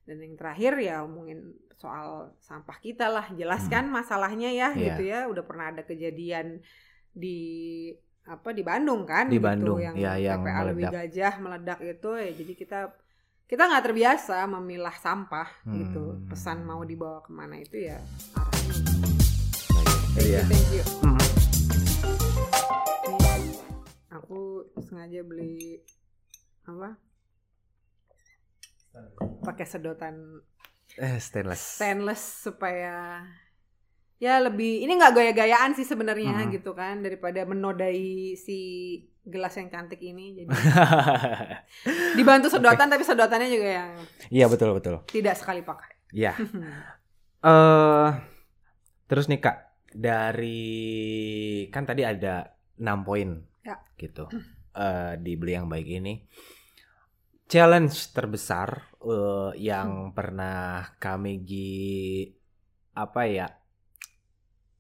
dan 0.08 0.18
yang 0.18 0.34
terakhir 0.34 0.74
ya 0.80 1.04
ngomongin 1.04 1.40
soal 1.76 2.32
sampah 2.40 2.80
kita 2.80 3.06
lah 3.06 3.28
jelaskan 3.32 3.92
masalahnya 3.92 4.50
ya 4.50 4.72
Iya. 4.72 4.80
gitu 4.90 5.02
ya 5.06 5.20
udah 5.28 5.44
pernah 5.44 5.70
ada 5.70 5.84
kejadian 5.84 6.64
di 7.12 7.38
apa 8.24 8.50
di 8.50 8.60
Bandung 8.62 9.04
kan 9.04 9.28
Di 9.28 9.36
gitu, 9.36 9.46
Bandung, 9.46 9.78
yang 9.78 9.96
ya, 9.96 10.16
yang 10.16 10.42
TPA 10.42 10.62
meledak. 10.66 10.92
Gajah 10.94 11.34
meledak 11.38 11.80
itu 11.82 12.10
ya 12.14 12.30
jadi 12.34 12.54
kita 12.56 12.80
kita 13.46 13.64
nggak 13.64 13.86
terbiasa 13.86 14.38
memilah 14.50 14.92
sampah 14.94 15.48
gitu 15.66 16.04
Hmm. 16.14 16.28
pesan 16.28 16.58
mau 16.62 16.82
dibawa 16.82 17.20
ke 17.22 17.32
mana 17.32 17.56
itu 17.56 17.78
ya 17.78 18.00
arahnya 18.34 18.80
Baik. 19.70 20.12
thank 20.12 20.24
you 20.24 20.28
Iya. 20.28 20.42
thank 20.46 20.70
you 20.74 20.84
Hmm. 21.00 21.20
Aku 24.14 24.40
sengaja 24.82 25.22
beli 25.22 25.80
apa 26.64 27.00
pakai 29.42 29.66
sedotan 29.66 30.42
Eh 30.94 31.18
stainless. 31.18 31.78
stainless 31.78 32.24
supaya 32.42 33.22
ya 34.18 34.40
lebih 34.40 34.82
ini 34.82 34.92
nggak 34.92 35.14
gaya-gayaan 35.14 35.72
sih 35.72 35.84
sebenarnya 35.84 36.34
Mhm. 36.42 36.52
gitu 36.52 36.72
kan 36.72 37.00
daripada 37.00 37.44
menodai 37.44 38.34
si 38.34 38.58
gelas 39.22 39.54
yang 39.54 39.68
cantik 39.68 40.00
ini 40.00 40.34
jadi 40.34 40.50
dibantu 42.18 42.48
sedotan 42.48 42.88
tapi 42.88 43.04
sedotannya 43.04 43.46
juga 43.48 43.70
yang 43.76 43.92
Iya 44.30 44.46
betul 44.48 44.74
betul. 44.74 45.04
tidak 45.06 45.36
sekali 45.36 45.62
pakai 45.62 45.94
Iya. 46.10 46.34
Eh 47.40 48.10
terus 49.06 49.28
nih 49.28 49.38
Kak, 49.38 49.58
dari 49.88 50.74
kan 51.70 51.86
tadi 51.86 52.02
ada 52.02 52.50
6 52.76 53.04
poin. 53.04 53.30
Ya. 53.62 53.78
Gitu. 53.94 54.26
Eh 54.74 55.14
di 55.18 55.36
beli 55.36 55.54
yang 55.54 55.68
baik 55.68 55.86
ini. 55.86 56.26
Challenge 57.48 57.96
terbesar 58.12 59.00
eh, 59.04 59.52
yang 59.64 60.12
pernah 60.12 60.84
kami 61.00 61.44
gi 61.48 62.28
apa 62.98 63.22
ya 63.24 63.48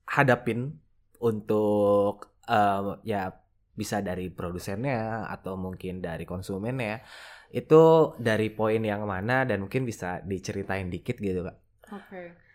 hadapin 0.07 0.75
untuk 1.23 2.35
eh, 2.43 2.91
ya 3.07 3.31
bisa 3.77 4.01
dari 4.01 4.27
produsennya 4.33 5.29
atau 5.29 5.53
mungkin 5.55 6.01
dari 6.01 6.25
konsumennya 6.25 7.05
itu 7.53 8.13
dari 8.19 8.51
poin 8.51 8.81
yang 8.83 9.07
mana 9.07 9.47
dan 9.47 9.63
mungkin 9.63 9.87
bisa 9.87 10.19
diceritain 10.25 10.91
dikit 10.91 11.15
gitu 11.23 11.47
kak. 11.47 11.57
Oke 11.93 12.46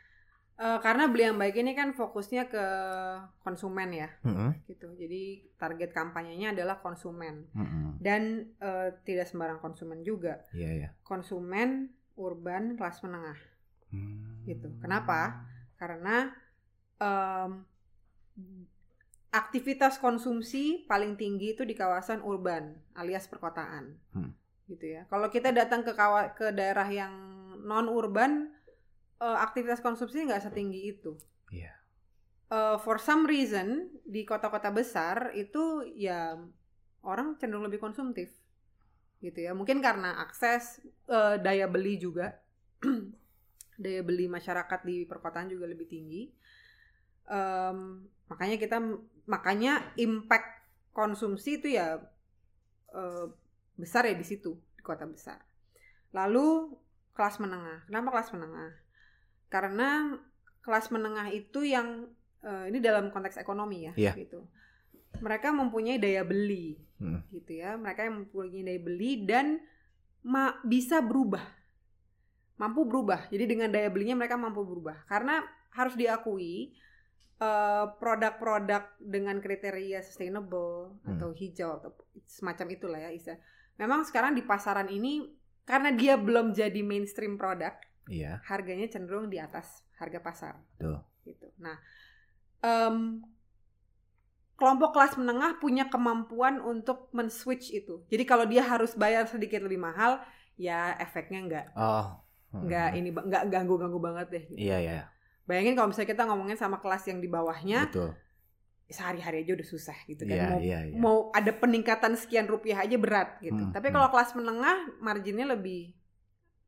Eh, 0.63 0.79
karena 0.79 1.11
beli 1.11 1.27
yang 1.27 1.43
baik 1.43 1.59
ini 1.59 1.75
kan 1.75 1.91
fokusnya 1.91 2.47
ke 2.47 2.67
konsumen 3.43 3.91
ya 3.91 4.15
Mm-mm. 4.23 4.63
gitu 4.71 4.95
jadi 4.95 5.43
target 5.59 5.91
kampanyenya 5.91 6.55
adalah 6.55 6.79
konsumen 6.79 7.51
Mm-mm. 7.51 7.99
dan 7.99 8.47
eh, 8.63 8.95
tidak 9.03 9.27
sembarang 9.27 9.59
konsumen 9.59 10.07
juga 10.07 10.39
Iya 10.55 10.71
ya. 10.87 10.89
konsumen 11.03 11.91
urban 12.15 12.79
kelas 12.79 13.03
menengah 13.03 13.35
Hmm. 13.93 14.47
Gitu. 14.49 14.73
Kenapa? 14.81 15.45
karena 15.77 16.31
em, 16.97 17.67
aktivitas 19.35 19.99
konsumsi 19.99 20.87
paling 20.87 21.19
tinggi 21.19 21.53
itu 21.53 21.67
di 21.67 21.75
kawasan 21.75 22.23
urban 22.23 22.73
alias 22.95 23.27
perkotaan 23.27 23.99
Hmm. 24.15 24.33
gitu 24.71 24.95
ya 24.95 25.11
kalau 25.11 25.27
kita 25.27 25.51
datang 25.51 25.83
ke 25.83 25.93
kawa 25.93 26.33
ke 26.39 26.55
daerah 26.55 26.87
yang 26.87 27.13
non 27.67 27.91
urban 27.91 28.52
eh, 29.23 29.39
aktivitas 29.39 29.79
konsumsi 29.79 30.27
nggak 30.27 30.51
setinggi 30.51 30.81
itu. 30.99 31.15
Iya. 31.55 31.73
Eh, 32.53 32.77
for 32.85 33.01
some 33.01 33.25
reason 33.25 33.89
di 34.05 34.29
kota-kota 34.29 34.69
besar 34.69 35.33
itu 35.33 35.89
ya 35.97 36.37
orang 37.01 37.41
cenderung 37.41 37.65
lebih 37.65 37.81
konsumtif 37.81 38.29
gitu 39.25 39.39
ya. 39.41 39.57
Mungkin 39.57 39.81
karena 39.81 40.21
akses 40.21 40.85
eh, 41.09 41.37
daya 41.41 41.65
beli 41.71 41.97
juga. 41.97 42.37
Daya 43.83 44.05
beli 44.05 44.29
masyarakat 44.29 44.85
di 44.85 45.09
perkotaan 45.09 45.49
juga 45.49 45.65
lebih 45.65 45.89
tinggi. 45.89 46.29
Em, 47.25 48.05
makanya 48.29 48.57
kita 48.61 48.79
makanya 49.25 49.97
impact 49.97 50.69
konsumsi 50.93 51.57
itu 51.57 51.73
ya 51.73 51.99
eh, 52.93 53.27
besar 53.75 54.07
ya 54.07 54.15
di 54.15 54.27
situ 54.29 54.61
di 54.77 54.83
kota 54.85 55.09
besar. 55.09 55.41
Lalu 56.13 56.77
kelas 57.17 57.41
menengah. 57.41 57.89
Kenapa 57.89 58.13
kelas 58.13 58.31
menengah 58.37 58.82
karena 59.53 60.17
kelas 60.65 60.89
menengah 60.89 61.29
itu 61.29 61.61
yang 61.63 62.09
eh, 62.41 62.73
ini 62.73 62.81
dalam 62.81 63.13
konteks 63.13 63.37
ekonomi 63.37 63.87
ya 63.87 63.93
Iya. 63.95 64.13
gitu 64.17 64.49
mereka 65.21 65.53
mempunyai 65.53 66.01
daya 66.01 66.25
beli 66.25 66.81
Hmm. 66.97 67.19
gitu 67.29 67.59
ya 67.59 67.75
mereka 67.75 68.07
yang 68.07 68.25
mempunyai 68.25 68.63
daya 68.63 68.81
beli 68.81 69.13
dan 69.23 69.59
ma- 70.23 70.55
bisa 70.63 71.03
berubah 71.03 71.43
mampu 72.55 72.87
berubah 72.87 73.27
jadi 73.27 73.45
dengan 73.45 73.69
daya 73.69 73.91
belinya 73.91 74.15
mereka 74.17 74.39
mampu 74.39 74.63
berubah 74.63 75.03
karena 75.05 75.43
harus 75.71 75.93
diakui 75.93 76.73
eh, 77.39 77.87
produk-produk 77.99 78.87
dengan 78.99 79.37
kriteria 79.37 79.99
sustainable 80.01 80.95
Hmm. 81.03 81.19
atau 81.19 81.35
hijau 81.35 81.75
atau 81.77 81.91
semacam 82.25 82.67
itulah 82.71 83.01
ya 83.01 83.11
istilah 83.11 83.43
memang 83.75 84.07
sekarang 84.07 84.33
di 84.33 84.43
pasaran 84.43 84.87
ini 84.87 85.27
karena 85.63 85.91
dia 85.91 86.15
belum 86.15 86.55
jadi 86.55 86.81
mainstream 86.81 87.35
produk 87.35 87.75
Iya. 88.05 88.43
harganya 88.45 88.87
cenderung 88.87 89.31
di 89.31 89.39
atas 89.39 89.87
harga 89.95 90.19
pasar. 90.19 90.55
Betul. 90.75 90.99
Gitu. 91.23 91.47
Nah, 91.59 91.79
em, 92.61 93.23
kelompok 94.55 94.95
kelas 94.95 95.15
menengah 95.15 95.59
punya 95.59 95.87
kemampuan 95.87 96.59
untuk 96.59 97.11
men-switch 97.11 97.71
itu. 97.71 98.03
Jadi 98.07 98.23
kalau 98.23 98.47
dia 98.47 98.63
harus 98.63 98.95
bayar 98.95 99.27
sedikit 99.27 99.63
lebih 99.63 99.79
mahal, 99.79 100.23
ya 100.55 100.95
efeknya 100.99 101.39
nggak 101.43 101.67
Oh. 101.75 102.19
nggak 102.53 102.89
ini 102.95 103.09
ba- 103.11 103.25
nggak 103.25 103.43
ganggu-ganggu 103.49 103.99
banget 103.99 104.27
deh. 104.31 104.45
gitu. 104.51 104.59
Iya 104.61 104.79
ya. 104.79 104.99
Bayangin 105.43 105.75
kalau 105.75 105.91
misalnya 105.91 106.11
kita 106.11 106.23
ngomongin 106.29 106.55
sama 106.55 106.79
kelas 106.79 107.03
yang 107.09 107.19
di 107.19 107.27
bawahnya, 107.27 107.89
Betul. 107.91 108.13
sehari-hari 108.87 109.43
aja 109.43 109.57
udah 109.57 109.65
susah 109.67 109.97
gitu 110.05 110.23
kan. 110.23 110.37
Iya 110.37 110.45
mau, 110.47 110.59
iya 110.61 110.79
iya. 110.85 110.95
mau 110.95 111.17
ada 111.33 111.49
peningkatan 111.51 112.13
sekian 112.15 112.45
rupiah 112.45 112.85
aja 112.85 112.95
berat 113.01 113.41
gitu. 113.41 113.57
Hmm, 113.57 113.73
Tapi 113.73 113.89
hmm. 113.89 113.95
kalau 113.97 114.09
kelas 114.13 114.31
menengah, 114.37 114.77
marginnya 115.01 115.49
lebih 115.49 115.97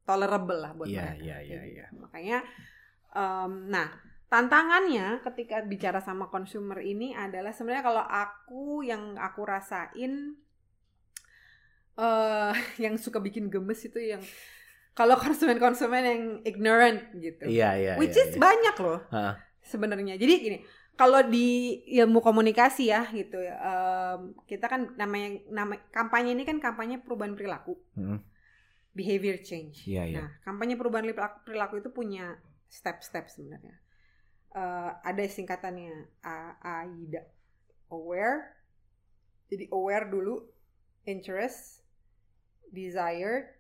tolerable 0.04 0.60
lah 0.60 0.72
buat 0.72 0.86
Iya 0.86 1.12
mereka. 1.12 1.24
iya 1.24 1.36
kayak 1.36 1.44
iya 1.44 1.60
gitu. 1.60 1.74
iya. 1.74 1.86
Makanya, 1.96 2.38
em, 3.10 3.52
nah 3.68 3.88
tantangannya 4.28 5.06
ketika 5.22 5.62
bicara 5.62 6.00
sama 6.00 6.28
consumer 6.28 6.80
ini 6.80 7.12
adalah 7.12 7.50
sebenarnya 7.50 7.84
kalau 7.84 8.02
aku 8.02 8.82
yang 8.82 9.14
aku 9.16 9.40
rasain, 9.44 10.36
eh 11.94 12.52
yang 12.84 12.94
suka 12.98 13.18
bikin 13.18 13.48
gemes 13.48 13.80
itu 13.82 13.98
yang 13.98 14.22
kalau 14.94 15.18
konsumen-konsumen 15.18 16.02
yang 16.06 16.22
ignorant 16.46 17.10
gitu, 17.18 17.50
Iya 17.50 17.70
iya. 17.74 17.92
which 17.98 18.14
iya, 18.14 18.24
is 18.24 18.32
iya. 18.34 18.40
banyak 18.40 18.76
loh 18.78 19.00
Hah. 19.10 19.34
sebenarnya. 19.58 20.14
Jadi 20.14 20.34
gini, 20.38 20.58
kalau 20.94 21.18
di 21.26 21.82
ilmu 21.98 22.22
komunikasi 22.22 22.94
ya 22.94 23.02
gitu, 23.10 23.42
ya, 23.42 23.58
em, 23.58 24.38
kita 24.46 24.70
kan 24.70 24.94
namanya 24.94 25.34
nama 25.50 25.74
kampanye 25.90 26.38
ini 26.38 26.46
kan 26.46 26.62
kampanye 26.62 27.02
perubahan 27.02 27.34
perilaku. 27.34 27.74
Hmm. 27.98 28.22
Behavior 28.94 29.42
change. 29.42 29.85
Iya, 29.85 30.02
iya. 30.07 30.16
Nah, 30.22 30.28
kampanye 30.46 30.78
perubahan 30.78 31.04
perilaku, 31.42 31.83
itu 31.83 31.90
punya 31.90 32.38
step-step 32.70 33.26
sebenarnya. 33.26 33.74
Eh, 34.54 34.90
ada 35.02 35.22
singkatannya 35.26 36.22
A- 36.22 36.57
AIDA. 36.62 37.26
Aware. 37.90 38.54
Jadi 39.50 39.66
aware 39.70 40.07
dulu, 40.09 40.46
interest, 41.04 41.83
desire, 42.70 43.59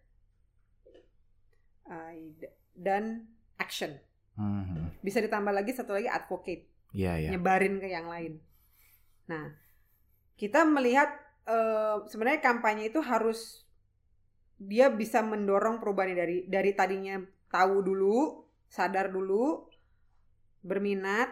AIDA, 1.84 2.48
dan 2.74 3.26
action. 3.58 3.98
Mhm. 4.34 5.02
Bisa 5.02 5.18
ditambah 5.18 5.50
lagi 5.50 5.74
satu 5.74 5.94
lagi 5.94 6.08
advocate, 6.10 6.66
Iya, 6.94 7.12
iya. 7.20 7.30
nyebarin 7.34 7.78
ke 7.78 7.90
yang 7.90 8.06
lain. 8.08 8.38
Nah, 9.26 9.50
kita 10.38 10.62
melihat 10.62 11.10
eh, 11.44 11.96
sebenarnya 12.08 12.40
kampanye 12.40 12.88
itu 12.88 13.04
harus 13.04 13.63
dia 14.58 14.88
bisa 14.90 15.20
mendorong 15.20 15.82
perubahan 15.82 16.14
dari 16.14 16.46
dari 16.46 16.72
tadinya 16.72 17.18
tahu 17.50 17.82
dulu, 17.82 18.46
sadar 18.70 19.10
dulu, 19.10 19.66
berminat, 20.64 21.30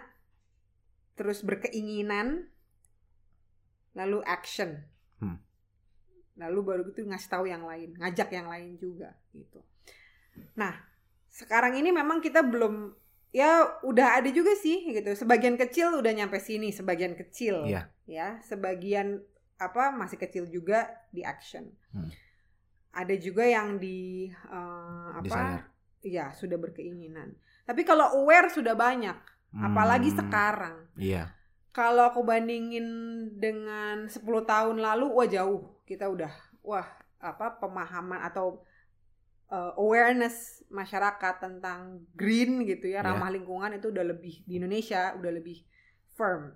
terus 1.19 1.43
berkeinginan, 1.43 2.47
lalu 3.97 4.21
action. 4.27 4.79
Hmm. 5.19 5.39
Lalu 6.39 6.61
baru 6.63 6.83
itu 6.91 7.03
ngasih 7.07 7.31
tahu 7.31 7.45
yang 7.49 7.67
lain, 7.67 7.97
ngajak 7.99 8.29
yang 8.31 8.47
lain 8.47 8.79
juga 8.79 9.15
gitu. 9.35 9.61
Nah, 10.57 10.73
sekarang 11.29 11.77
ini 11.77 11.93
memang 11.93 12.21
kita 12.21 12.45
belum 12.45 12.93
ya 13.33 13.81
udah 13.83 14.21
ada 14.21 14.29
juga 14.29 14.53
sih 14.57 14.93
gitu. 14.93 15.17
Sebagian 15.17 15.57
kecil 15.57 15.97
udah 15.97 16.13
nyampe 16.13 16.37
sini, 16.39 16.71
sebagian 16.71 17.17
kecil. 17.17 17.65
Iya. 17.65 17.89
Ya, 18.05 18.39
sebagian 18.45 19.25
apa 19.57 19.95
masih 19.95 20.19
kecil 20.19 20.51
juga 20.51 20.91
di 21.15 21.25
action. 21.25 21.71
Hmm. 21.95 22.11
Ada 22.93 23.15
juga 23.17 23.45
yang 23.45 23.81
di 23.81 24.29
eh, 24.29 25.09
apa? 25.13 25.25
Desire. 25.25 25.63
Ya, 26.03 26.35
sudah 26.35 26.59
berkeinginan. 26.59 27.33
Tapi 27.63 27.87
kalau 27.87 28.11
aware 28.21 28.51
sudah 28.51 28.75
banyak, 28.75 29.15
apalagi 29.55 30.11
Hmm, 30.11 30.19
sekarang. 30.19 30.77
Iya. 30.99 31.31
Kalau 31.73 32.11
aku 32.11 32.21
bandingin 32.21 32.85
dengan 33.39 34.11
10 34.11 34.45
tahun 34.45 34.83
lalu, 34.83 35.09
wah 35.09 35.25
jauh. 35.25 35.79
Kita 35.87 36.11
udah 36.11 36.29
wah 36.61 36.85
apa 37.23 37.55
pemahaman 37.57 38.19
atau 38.19 38.67
uh, 39.47 39.73
awareness 39.79 40.61
masyarakat 40.69 41.39
tentang 41.39 42.03
green 42.13 42.67
gitu 42.67 42.91
ya, 42.91 43.01
Iya. 43.01 43.15
ramah 43.15 43.31
lingkungan 43.31 43.71
itu 43.73 43.95
udah 43.95 44.05
lebih 44.05 44.43
di 44.43 44.59
Indonesia 44.59 45.15
udah 45.15 45.33
lebih 45.33 45.63
firm. 46.13 46.51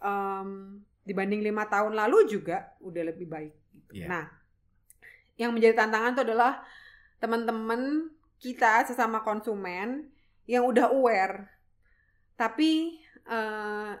Um, 0.00 0.80
dibanding 1.04 1.44
lima 1.44 1.68
tahun 1.68 1.94
lalu 1.94 2.24
juga 2.26 2.72
udah 2.80 3.02
lebih 3.04 3.28
baik. 3.28 3.54
Gitu. 3.70 4.02
Iya. 4.02 4.06
Nah, 4.10 4.24
yang 5.40 5.50
menjadi 5.54 5.74
tantangan 5.84 6.12
itu 6.16 6.22
adalah 6.32 6.52
teman-teman 7.22 8.12
kita 8.40 8.84
sesama 8.88 9.20
konsumen 9.24 10.08
yang 10.48 10.64
udah 10.68 10.92
aware, 10.92 11.48
tapi 12.36 13.00
eh, 13.26 13.92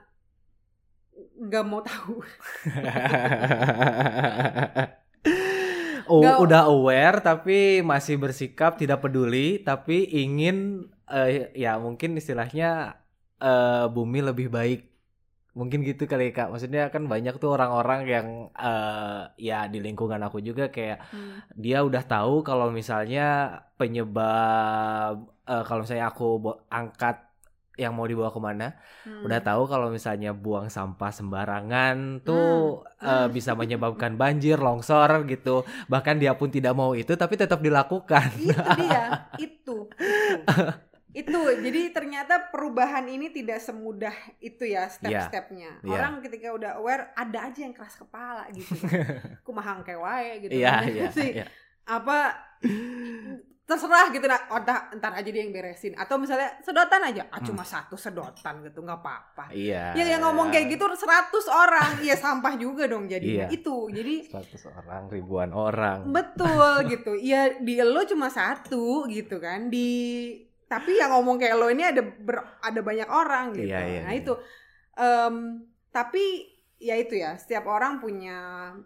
nggak 1.44 1.64
mau 1.68 1.80
tahu. 1.84 2.14
Oh, 6.06 6.22
Nggak- 6.22 6.38
udah 6.46 6.62
aware 6.70 7.18
tapi 7.18 7.82
masih 7.82 8.14
bersikap 8.22 8.78
tidak 8.78 9.02
peduli 9.02 9.58
tapi 9.66 10.06
ingin 10.06 10.86
eh, 11.10 11.50
ya 11.58 11.82
mungkin 11.82 12.14
istilahnya 12.20 12.94
eh, 13.42 13.84
bumi 13.90 14.18
lebih 14.28 14.46
baik 14.56 14.78
mungkin 15.56 15.80
gitu 15.80 16.04
kali 16.04 16.36
kak 16.36 16.52
maksudnya 16.52 16.92
kan 16.92 17.08
banyak 17.08 17.40
tuh 17.40 17.56
orang-orang 17.56 18.00
yang 18.04 18.26
eh, 18.52 19.20
ya 19.40 19.64
di 19.72 19.80
lingkungan 19.80 20.20
aku 20.20 20.44
juga 20.44 20.68
kayak 20.68 20.98
Hmm. 21.08 21.40
dia 21.56 21.80
udah 21.80 22.04
tahu 22.04 22.44
kalau 22.44 22.68
misalnya 22.68 23.56
penyebab 23.74 25.14
eh, 25.44 25.64
kalau 25.64 25.80
misalnya 25.82 26.06
aku 26.08 26.26
angkat 26.68 27.16
yang 27.76 27.92
mau 27.92 28.04
dibawa 28.04 28.32
ke 28.32 28.40
mana 28.40 28.66
Hmm. 29.04 29.24
udah 29.24 29.40
tahu 29.40 29.62
kalau 29.64 29.88
misalnya 29.88 30.32
buang 30.32 30.68
sampah 30.68 31.12
sembarangan 31.12 32.24
tuh 32.24 32.80
Hmm. 33.00 33.28
bisa 33.28 33.52
menyebabkan 33.52 34.16
banjir, 34.16 34.56
longsor 34.56 35.28
gitu. 35.28 35.62
Bahkan 35.86 36.16
dia 36.16 36.32
pun 36.34 36.48
tidak 36.48 36.72
mau 36.72 36.96
itu 36.96 37.12
tapi 37.14 37.36
tetap 37.36 37.60
dilakukan. 37.60 38.32
itu 38.32 38.56
dia 38.80 39.02
itu 39.46 39.76
itu 39.88 40.95
itu 41.16 41.32
jadi 41.58 41.80
ternyata 41.90 42.34
perubahan 42.46 43.08
ini 43.08 43.30
tidak 43.30 43.56
semudah 43.58 44.12
itu 44.38 44.68
ya 44.68 44.84
step-stepnya 44.86 45.80
Iya. 45.80 45.88
orang 45.90 46.20
ketika 46.20 46.52
udah 46.52 46.76
aware 46.76 47.08
ada 47.14 47.48
aja 47.48 47.64
yang 47.64 47.72
keras 47.72 47.96
kepala 47.96 48.44
gitu 48.52 48.76
kumahang 49.46 49.80
kayak 49.80 49.96
wae 49.98 50.32
gitu 50.42 50.52
Iya, 50.54 50.72
kan. 50.76 50.84
iya, 50.86 51.08
Si- 51.08 51.32
iya. 51.34 51.46
apa 51.82 52.36
terserah 53.62 54.14
gitu 54.14 54.22
nah 54.24 54.38
oh, 54.48 54.60
dah, 54.60 54.94
ntar 54.94 55.10
aja 55.12 55.26
dia 55.26 55.42
yang 55.42 55.50
beresin 55.50 55.90
atau 55.94 56.14
misalnya 56.16 56.54
sedotan 56.60 57.02
aja 57.02 57.26
ah 57.26 57.40
Hmm. 57.40 57.46
cuma 57.48 57.64
satu 57.64 57.96
sedotan 57.96 58.62
gitu 58.62 58.78
nggak 58.78 59.00
apa-apa 59.00 59.50
Iya. 59.50 59.90
ya 59.90 60.04
yang 60.06 60.22
ngomong 60.22 60.50
kayak 60.50 60.70
gitu 60.70 60.86
100 60.86 61.02
orang 61.48 61.98
ya 61.98 62.14
sampah 62.14 62.54
juga 62.54 62.86
dong 62.86 63.08
jadinya 63.08 63.50
Iya. 63.50 63.56
itu 63.56 63.90
jadi 63.90 64.14
100 64.24 64.70
orang, 64.70 65.02
ribuan 65.08 65.50
orang. 65.50 66.06
Betul 66.06 66.70
gitu. 66.92 67.16
Iya 67.16 67.58
di 67.58 67.74
lo 67.80 68.04
cuma 68.04 68.28
satu 68.28 69.08
gitu 69.08 69.40
kan. 69.40 69.66
Di 69.66 69.88
tapi 70.66 70.98
yang 70.98 71.14
ngomong 71.14 71.38
kayak 71.38 71.54
lo 71.54 71.70
ini 71.70 71.86
ada 71.86 72.02
ber- 72.02 72.58
ada 72.58 72.80
banyak 72.82 73.06
orang 73.06 73.54
gitu. 73.54 73.70
Iya, 73.70 73.80
iya, 73.86 74.00
nah 74.02 74.12
iya. 74.12 74.20
itu. 74.20 74.34
Em, 74.96 75.36
tapi 75.90 76.24
ya 76.76 76.98
itu 76.98 77.14
ya. 77.14 77.38
Setiap 77.38 77.64
orang 77.66 78.02
punya 78.02 78.38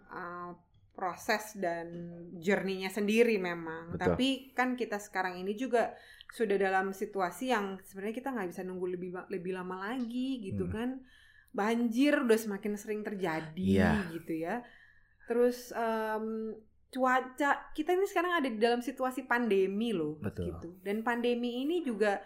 uh, 0.07 0.53
proses 0.93 1.57
dan 1.57 1.89
journey-nya 2.37 2.93
sendiri 2.93 3.41
memang. 3.41 3.97
Betul. 3.97 4.01
Tapi 4.13 4.27
kan 4.53 4.77
kita 4.77 5.01
sekarang 5.01 5.41
ini 5.41 5.57
juga 5.57 5.97
sudah 6.31 6.55
dalam 6.55 6.93
situasi 6.93 7.49
yang 7.49 7.81
sebenarnya 7.83 8.15
kita 8.15 8.29
nggak 8.31 8.49
bisa 8.53 8.61
nunggu 8.63 8.87
lebih 8.87 9.09
lebih 9.27 9.51
lama 9.57 9.89
lagi 9.89 10.39
gitu 10.45 10.69
Hmm. 10.69 10.73
kan. 10.73 10.89
Banjir 11.51 12.23
udah 12.23 12.39
semakin 12.39 12.79
sering 12.79 13.01
terjadi 13.03 13.57
Iya. 13.57 14.07
gitu 14.13 14.33
ya. 14.37 14.63
Terus 15.27 15.73
em, 15.73 16.55
cuaca 16.91 17.71
kita 17.71 17.95
ini 17.95 18.03
sekarang 18.03 18.33
ada 18.35 18.49
di 18.51 18.59
dalam 18.59 18.83
situasi 18.83 19.23
pandemi 19.23 19.95
loh 19.95 20.19
Betul. 20.19 20.51
gitu 20.51 20.69
dan 20.83 20.99
pandemi 21.01 21.63
ini 21.63 21.79
juga 21.81 22.19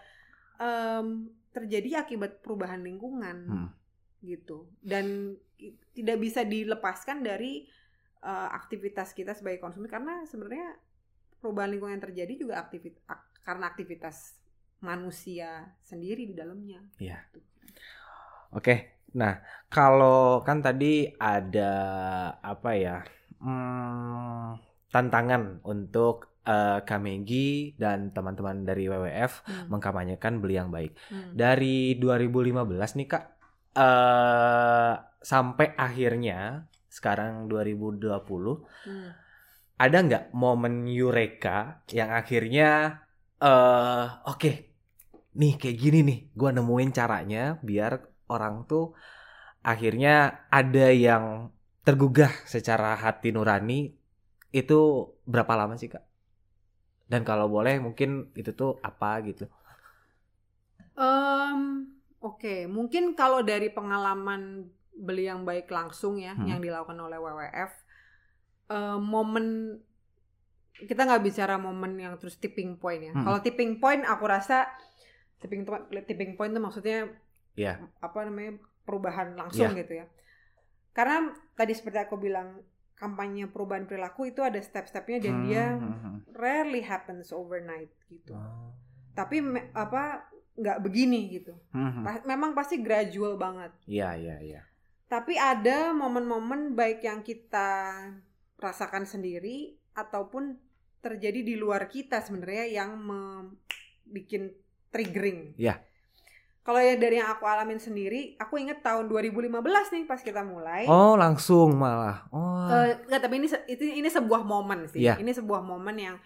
em, 0.58 1.26
terjadi 1.50 2.02
akibat 2.02 2.42
perubahan 2.42 2.82
lingkungan 2.82 3.36
Hmm. 3.46 3.70
gitu 4.20 4.66
dan 4.82 5.38
tidak 5.94 6.18
bisa 6.18 6.42
dilepaskan 6.42 7.22
dari 7.22 7.64
eh, 8.18 8.48
aktivitas 8.50 9.14
kita 9.14 9.32
sebagai 9.32 9.62
konsumen 9.62 9.86
karena 9.86 10.26
sebenarnya 10.26 10.74
perubahan 11.38 11.70
lingkungan 11.70 11.94
yang 11.94 12.04
terjadi 12.04 12.32
juga 12.34 12.54
aktivit 12.58 12.98
ak- 13.06 13.38
karena 13.40 13.70
aktivitas 13.70 14.34
manusia 14.82 15.62
sendiri 15.80 16.26
di 16.26 16.34
dalamnya 16.34 16.82
Iya. 16.98 17.22
Gitu. 17.30 17.40
Oke. 18.50 18.98
Nah, 19.14 19.40
kalau 19.68 20.42
kan 20.42 20.60
tadi 20.60 21.08
ada 21.14 21.72
apa 22.36 22.70
ya? 22.74 23.00
Hmm, 23.40 24.48
tantangan 24.94 25.42
untuk 25.66 26.14
eh, 26.46 26.78
Kamegi 26.88 27.74
dan 27.74 28.14
teman-teman 28.14 28.62
dari 28.62 28.86
WWF 28.86 29.32
Hmm. 29.46 29.66
mengkampanyekan 29.72 30.38
beli 30.42 30.54
yang 30.60 30.70
baik. 30.70 30.94
Hmm. 31.10 31.34
Dari 31.34 31.98
2015 31.98 32.94
nih 32.98 33.08
Kak 33.10 33.24
eh 33.76 34.92
sampai 35.20 35.66
akhirnya 35.76 36.64
sekarang 36.88 37.44
2020 37.50 38.64
Hmm. 38.86 39.10
ada 39.76 39.96
nggak 40.06 40.24
momen 40.32 40.88
eureka 40.88 41.84
yang 41.92 42.10
akhirnya 42.14 42.68
eh 43.42 44.06
oke 44.24 44.50
nih 45.36 45.52
kayak 45.60 45.76
gini 45.82 45.98
nih 46.08 46.18
gua 46.32 46.50
nemuin 46.56 46.90
caranya 46.96 47.60
biar 47.60 47.92
orang 48.32 48.64
tuh 48.70 48.96
akhirnya 49.60 50.46
ada 50.48 50.86
yang 50.94 51.24
tergugah 51.86 52.32
secara 52.54 52.98
hati 52.98 53.30
nurani 53.30 53.94
itu 54.60 54.80
berapa 55.32 55.52
lama 55.60 55.74
sih 55.80 55.88
kak 55.94 56.02
dan 57.06 57.22
kalau 57.22 57.46
boleh 57.46 57.78
mungkin 57.78 58.10
itu 58.34 58.50
tuh 58.60 58.70
apa 58.82 59.10
gitu 59.28 59.46
Em, 60.96 61.60
Oke, 62.24 62.64
mungkin 62.66 63.12
kalau 63.14 63.44
dari 63.44 63.68
pengalaman 63.68 64.66
beli 64.96 65.28
yang 65.28 65.44
baik 65.44 65.68
langsung 65.68 66.16
ya, 66.16 66.32
Hmm. 66.32 66.48
yang 66.48 66.58
dilakukan 66.64 66.96
oleh 66.96 67.20
WWF, 67.20 67.72
eh, 68.72 68.98
momen 68.98 69.78
kita 70.76 71.08
nggak 71.08 71.22
bicara 71.24 71.54
momen 71.56 71.96
yang 72.00 72.16
terus 72.20 72.36
tipping 72.40 72.76
point 72.80 73.00
ya. 73.00 73.12
Hmm. 73.12 73.24
Kalau 73.24 73.38
tipping 73.44 73.80
point, 73.80 74.02
aku 74.04 74.24
rasa 74.28 74.68
tipping 75.40 75.62
point, 75.68 75.84
tipping 76.08 76.32
point 76.36 76.52
itu 76.52 76.60
maksudnya 76.60 76.98
Iya. 77.56 77.80
apa 78.00 78.18
namanya 78.28 78.60
perubahan 78.84 79.36
langsung 79.36 79.72
Iya. 79.72 79.80
gitu 79.84 79.92
ya. 80.04 80.06
Karena 80.96 81.28
tadi 81.52 81.76
seperti 81.76 82.00
aku 82.00 82.16
bilang 82.16 82.64
kampanye 82.96 83.44
perubahan 83.44 83.84
perilaku 83.84 84.32
itu 84.32 84.40
ada 84.40 84.56
step-stepnya 84.56 85.20
dan 85.20 85.34
dia 85.44 85.76
Hmm, 85.76 85.84
hmm, 85.84 85.98
hmm. 86.00 86.16
rarely 86.32 86.80
happens 86.80 87.28
overnight 87.28 87.92
gitu. 88.08 88.32
Oh. 88.32 88.72
Tapi 89.12 89.44
me- 89.44 89.68
apa 89.76 90.24
nggak 90.56 90.80
begini 90.80 91.28
gitu. 91.28 91.52
Hmm, 91.76 92.00
hmm. 92.00 92.04
Pa- 92.08 92.24
memang 92.24 92.56
pasti 92.56 92.80
gradual 92.80 93.36
banget. 93.36 93.76
Iya 93.84 94.16
iya 94.16 94.36
iya. 94.40 94.62
Tapi 95.06 95.36
ada 95.36 95.92
momen-momen 95.92 96.72
baik 96.72 97.04
yang 97.04 97.20
kita 97.20 97.92
rasakan 98.56 99.04
sendiri 99.04 99.76
ataupun 99.92 100.56
terjadi 101.04 101.44
di 101.44 101.54
luar 101.54 101.86
kita 101.86 102.24
sebenarnya 102.24 102.82
yang 102.82 102.96
bikin 104.08 104.50
triggering. 104.88 105.52
Iya. 105.60 105.78
Kalau 106.66 106.82
ya 106.82 106.98
dari 106.98 107.22
yang 107.22 107.30
aku 107.30 107.46
alamin 107.46 107.78
sendiri, 107.78 108.34
aku 108.42 108.58
inget 108.58 108.82
tahun 108.82 109.06
2015 109.06 109.54
nih 109.94 110.02
pas 110.02 110.18
kita 110.18 110.42
mulai. 110.42 110.82
Oh, 110.90 111.14
langsung 111.14 111.78
malah. 111.78 112.26
Oh. 112.34 112.66
Enggak, 113.06 113.22
tapi 113.22 113.38
ini 113.38 113.46
itu 113.70 113.86
ini 113.86 114.10
sebuah 114.10 114.42
momen 114.42 114.90
sih. 114.90 115.06
Iya. 115.06 115.14
Ini 115.22 115.30
sebuah 115.30 115.62
momen 115.62 115.94
yang 115.94 116.18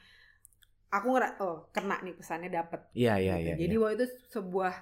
aku 0.88 1.12
ngera 1.12 1.37
oh 1.44 1.68
kena 1.76 2.00
nih 2.00 2.16
pesannya 2.16 2.48
dapet. 2.48 2.88
Iya, 2.96 3.20
iya, 3.20 3.35
gitu. 3.37 3.44
iya. 3.44 3.55
Jadi 3.61 3.74
iya. 3.76 3.83
waktu 3.85 3.94
itu 4.00 4.07
sebuah 4.33 4.74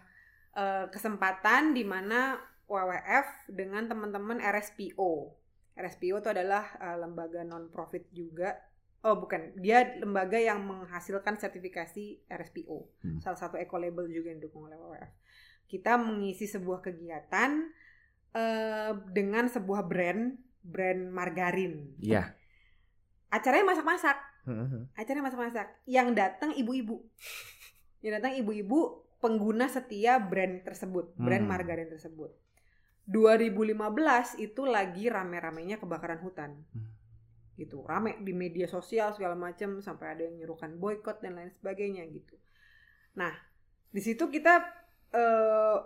eh, 0.55 0.85
kesempatan 0.95 1.75
di 1.75 1.83
mana 1.83 2.39
WWF 2.71 3.51
dengan 3.51 3.91
teman-teman 3.91 4.39
RSPO. 4.39 5.11
RSPO 5.75 6.23
itu 6.23 6.31
adalah 6.31 6.71
eh, 6.79 7.03
lembaga 7.03 7.43
non 7.43 7.67
profit 7.67 8.07
juga. 8.15 8.55
Oh 9.03 9.19
bukan, 9.19 9.59
dia 9.59 9.99
lembaga 9.99 10.39
yang 10.39 10.63
menghasilkan 10.63 11.35
sertifikasi 11.35 12.31
RSPO. 12.31 12.79
Hmm. 13.03 13.19
Salah 13.19 13.39
satu 13.43 13.59
eco 13.59 13.75
label 13.75 14.07
juga 14.07 14.31
yang 14.31 14.39
didukung 14.39 14.71
oleh 14.71 14.79
WWF. 14.79 15.13
Kita 15.69 16.01
mengisi 16.01 16.49
sebuah 16.49 16.81
kegiatan 16.81 17.51
eh, 18.33 18.93
dengan 19.13 19.47
sebuah 19.47 19.85
brand, 19.85 20.33
brand 20.65 21.13
margarin. 21.13 21.95
Iya. 22.01 22.33
Acaranya 23.29 23.77
masak-masak 23.77 24.17
acaranya 24.97 25.29
masak-masak 25.29 25.69
yang 25.85 26.17
datang 26.17 26.57
ibu-ibu 26.57 27.05
yang 28.01 28.17
datang 28.17 28.33
ibu-ibu 28.33 29.05
pengguna 29.21 29.69
setia 29.69 30.17
brand 30.17 30.65
tersebut 30.65 31.13
brand 31.21 31.45
Hmm. 31.45 31.53
margarin 31.53 31.93
tersebut 31.93 32.33
2015 33.05 34.41
itu 34.41 34.65
lagi 34.65 35.13
rame-ramenya 35.13 35.77
kebakaran 35.77 36.25
hutan 36.25 36.65
Hmm. 36.73 36.89
gitu 37.61 37.85
rame 37.85 38.17
di 38.25 38.33
media 38.33 38.65
sosial 38.65 39.13
segala 39.13 39.37
macam 39.37 39.85
sampai 39.85 40.17
ada 40.17 40.23
yang 40.25 40.41
nyuruhkan 40.41 40.81
boykot 40.81 41.21
dan 41.21 41.37
lain 41.37 41.53
sebagainya 41.53 42.09
gitu 42.09 42.41
nah 43.13 43.37
di 43.93 44.01
situ 44.01 44.33
kita 44.33 44.65
eh, 45.15 45.77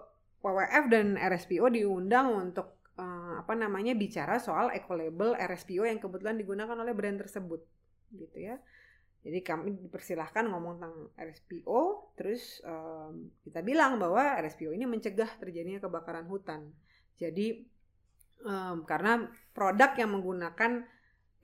WWF 0.42 0.84
dan 0.90 1.14
RSPO 1.14 1.66
diundang 1.70 2.34
untuk 2.34 2.82
eh, 2.98 3.34
apa 3.38 3.54
namanya 3.54 3.94
bicara 3.94 4.42
soal 4.42 4.70
eco 4.74 4.94
label 4.94 5.38
RSPO 5.38 5.86
yang 5.86 6.02
kebetulan 6.02 6.38
digunakan 6.38 6.74
oleh 6.78 6.94
brand 6.94 7.18
tersebut 7.20 7.62
gitu 8.12 8.38
ya. 8.38 8.56
Jadi 9.22 9.38
kami 9.46 9.78
dipersilahkan 9.86 10.50
ngomong 10.50 10.82
tentang 10.82 10.96
RSPO, 11.14 11.80
terus 12.18 12.58
em, 12.66 13.30
kita 13.46 13.62
bilang 13.62 14.02
bahwa 14.02 14.34
RSPO 14.42 14.74
ini 14.74 14.82
mencegah 14.82 15.30
terjadinya 15.38 15.78
kebakaran 15.78 16.26
hutan. 16.26 16.74
Jadi 17.22 17.62
em, 18.42 18.78
karena 18.82 19.30
produk 19.54 19.94
yang 19.94 20.18
menggunakan 20.18 20.82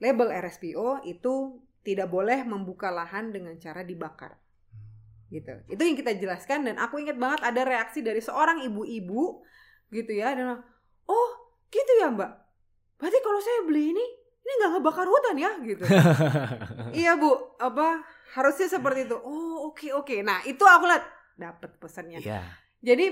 label 0.03 0.27
RSPO 0.27 1.07
itu 1.07 1.63
tidak 1.87 2.11
boleh 2.11 2.43
membuka 2.43 2.91
lahan 2.91 3.31
dengan 3.31 3.55
cara 3.55 3.87
dibakar. 3.87 4.35
Gitu. 5.29 5.53
Itu 5.69 5.81
yang 5.81 5.93
kita 5.93 6.17
jelaskan 6.17 6.65
dan 6.65 6.75
aku 6.81 6.97
ingat 6.97 7.17
banget 7.17 7.45
ada 7.45 7.61
reaksi 7.61 8.01
dari 8.01 8.17
seorang 8.19 8.65
ibu-ibu 8.65 9.45
gitu 9.89 10.11
ya 10.13 10.33
dan 10.33 10.61
"Oh, 11.05 11.29
gitu 11.69 11.91
ya, 12.01 12.09
Mbak. 12.09 12.31
Berarti 12.97 13.17
kalau 13.21 13.39
saya 13.41 13.61
beli 13.65 13.93
ini 13.93 14.05
ini 14.39 14.51
nggak 14.57 14.71
ngebakar 14.77 15.05
hutan 15.05 15.37
ya?" 15.37 15.51
gitu. 15.61 15.85
Iya 16.99 17.13
bu, 17.15 17.29
apa 17.61 18.01
harusnya 18.33 18.65
seperti 18.69 19.05
itu. 19.05 19.17
Oh 19.21 19.69
oke 19.69 19.93
oke. 19.93 20.25
Nah 20.25 20.41
itu 20.45 20.61
aku 20.65 20.89
lihat 20.89 21.05
dapat 21.37 21.71
pesannya. 21.77 22.19
Iya. 22.21 22.41
Jadi 22.81 23.05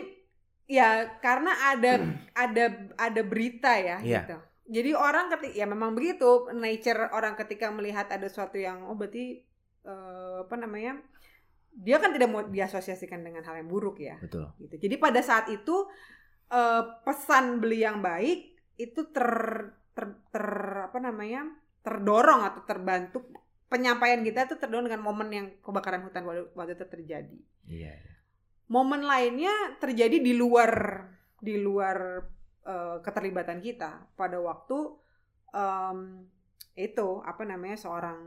ya 0.67 1.21
karena 1.21 1.53
ada 1.71 2.01
ada 2.35 2.65
ada 2.97 3.21
berita 3.23 3.71
ya 3.77 4.01
Iya. 4.01 4.25
gitu. 4.25 4.37
Jadi 4.67 4.91
orang 4.97 5.31
ketika 5.31 5.53
ya 5.55 5.65
memang 5.69 5.95
begitu 5.95 6.51
nature 6.51 7.07
orang 7.15 7.39
ketika 7.39 7.71
melihat 7.71 8.09
ada 8.11 8.27
sesuatu 8.27 8.59
yang 8.59 8.83
oh 8.83 8.97
berarti 8.99 9.45
eh, 9.87 10.35
apa 10.43 10.55
namanya 10.59 10.99
dia 11.77 12.01
kan 12.01 12.09
tidak 12.09 12.29
mau 12.33 12.41
diasosiasikan 12.41 13.21
dengan 13.21 13.45
hal 13.45 13.61
yang 13.61 13.69
buruk 13.69 14.01
ya 14.01 14.17
Betul. 14.17 14.49
gitu. 14.57 14.89
Jadi 14.89 14.95
pada 14.97 15.21
saat 15.21 15.45
itu 15.53 15.85
eh, 16.49 16.83
pesan 17.05 17.61
beli 17.61 17.85
yang 17.85 18.01
baik 18.01 18.57
itu 18.81 19.13
ter, 19.13 19.29
ter, 19.93 20.05
ter- 20.33 20.89
apa 20.89 20.97
namanya 20.97 21.45
terdorong 21.85 22.41
atau 22.43 22.61
terbantu 22.65 23.17
penyampaian 23.69 24.25
kita 24.25 24.49
itu 24.49 24.55
terdorong 24.57 24.89
dengan 24.89 25.05
momen 25.05 25.29
yang 25.29 25.47
kebakaran 25.61 26.01
hutan 26.01 26.25
waktu, 26.25 26.49
waktu 26.57 26.73
itu 26.73 26.85
terjadi. 26.89 27.39
Iya. 27.69 27.93
iya. 27.93 28.13
Momen 28.67 29.05
lainnya 29.05 29.79
terjadi 29.79 30.19
di 30.19 30.33
luar 30.35 30.71
di 31.37 31.55
luar 31.61 32.25
eh, 32.65 32.97
keterlibatan 33.05 33.61
kita 33.61 34.17
pada 34.17 34.41
waktu 34.41 34.77
em, 35.53 36.25
itu 36.77 37.25
apa 37.25 37.41
namanya 37.41 37.73
seorang 37.73 38.21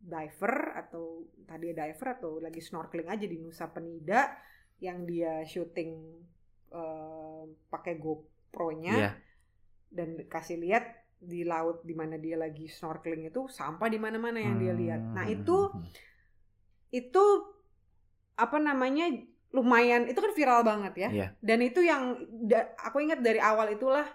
diver 0.00 0.72
atau 0.72 1.28
tadi 1.44 1.76
diver 1.76 2.08
atau 2.16 2.40
lagi 2.40 2.58
snorkeling 2.58 3.12
aja 3.12 3.26
di 3.28 3.36
Nusa 3.36 3.68
Penida 3.68 4.32
yang 4.80 5.04
dia 5.04 5.44
syuting 5.44 5.90
eh, 6.72 7.42
pakai 7.68 8.00
GoPro-nya 8.00 8.94
Iya. 8.96 9.12
dan 9.92 10.08
kasih 10.24 10.56
lihat 10.56 10.86
di 11.20 11.44
laut 11.44 11.84
di 11.84 11.92
mana 11.92 12.16
dia 12.16 12.40
lagi 12.40 12.64
snorkeling 12.64 13.28
itu 13.28 13.44
sampah 13.44 13.92
di 13.92 14.00
mana-mana 14.00 14.40
yang 14.40 14.56
dia 14.56 14.72
lihat. 14.72 15.00
Nah 15.12 15.28
Hmm. 15.28 15.36
itu 15.36 15.58
itu 16.90 17.24
apa 18.34 18.56
namanya 18.56 19.12
lumayan 19.52 20.08
itu 20.08 20.16
kan 20.16 20.32
viral 20.32 20.64
banget 20.64 20.94
ya. 20.96 21.08
Iya. 21.12 21.28
Dan 21.42 21.58
itu 21.60 21.84
yang 21.84 22.16
aku 22.80 23.04
ingat 23.04 23.20
dari 23.20 23.36
awal 23.36 23.68
itulah 23.68 24.08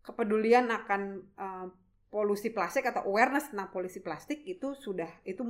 kepedulian 0.00 0.70
akan 0.72 1.02
eh, 1.36 1.66
polusi 2.06 2.54
plastik 2.54 2.86
atau 2.86 3.04
awareness 3.04 3.50
tentang 3.50 3.68
polusi 3.68 4.00
plastik 4.00 4.46
itu 4.46 4.72
sudah 4.74 5.10
itu 5.26 5.42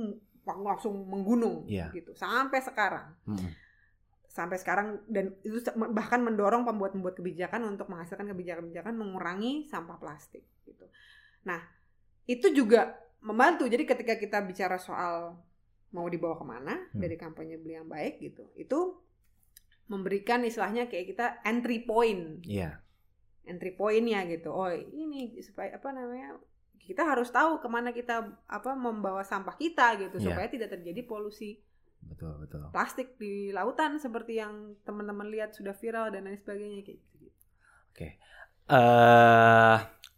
lang- 0.43 0.63
langsung 0.65 1.05
menggunung 1.05 1.67
Iya. 1.67 1.91
gitu 1.91 2.15
sampai 2.15 2.59
sekarang 2.59 3.13
Mhm. 3.27 3.49
sampai 4.27 4.57
sekarang 4.57 5.01
dan 5.09 5.33
itu 5.41 5.57
bahkan 5.91 6.21
mendorong 6.21 6.61
pembuat-pembuat 6.61 7.17
kebijakan 7.17 7.65
untuk 7.65 7.89
menghasilkan 7.89 8.29
kebijakan-kebijakan 8.29 8.93
mengurangi 8.93 9.65
sampah 9.65 9.97
plastik 9.97 10.45
gitu. 10.61 10.85
Nah, 11.41 11.57
itu 12.23 12.53
juga 12.53 13.01
membantu. 13.17 13.65
Jadi 13.65 13.83
ketika 13.83 14.13
kita 14.13 14.37
bicara 14.45 14.77
soal 14.77 15.41
mau 15.89 16.05
dibawa 16.05 16.37
ke 16.37 16.45
mana 16.45 16.73
Hmm. 16.93 17.01
dari 17.01 17.17
kampanye 17.17 17.57
beli 17.57 17.81
yang 17.81 17.89
baik 17.89 18.21
gitu, 18.21 18.45
itu 18.53 19.01
memberikan 19.87 20.43
istilahnya 20.43 20.85
kayak 20.85 21.15
kita 21.15 21.25
entry 21.41 21.81
point, 21.81 22.43
Iya. 22.43 22.77
Entry 23.47 23.71
pointnya 23.73 24.23
gitu. 24.27 24.51
Oh 24.51 24.69
ini 24.71 25.39
supaya 25.41 25.75
apa 25.79 25.89
namanya? 25.95 26.37
Kita 26.77 27.03
harus 27.03 27.27
tahu 27.31 27.59
ke 27.59 27.67
mana 27.67 27.91
kita 27.91 28.15
apa 28.47 28.71
membawa 28.75 29.19
sampah 29.23 29.55
kita 29.59 29.99
gitu 29.99 30.19
Iya. 30.23 30.31
supaya 30.31 30.47
tidak 30.47 30.69
terjadi 30.71 31.01
polusi 31.03 31.59
Betul, 31.99 32.39
betul. 32.39 32.63
plastik 32.71 33.19
di 33.19 33.51
lautan 33.51 33.99
seperti 33.99 34.39
yang 34.39 34.79
teman-teman 34.87 35.27
lihat 35.27 35.51
sudah 35.51 35.75
viral 35.75 36.07
dan 36.13 36.23
lain 36.29 36.39
sebagainya 36.39 36.83
kayak 36.87 36.99
gitu. 37.03 37.27
eh 38.67 39.77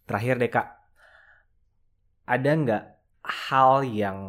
terakhir 0.09 0.41
deh 0.41 0.49
kak, 0.49 0.67
ada 2.25 2.49
nggak 2.49 2.83
hal 3.49 3.85
yang 3.85 4.19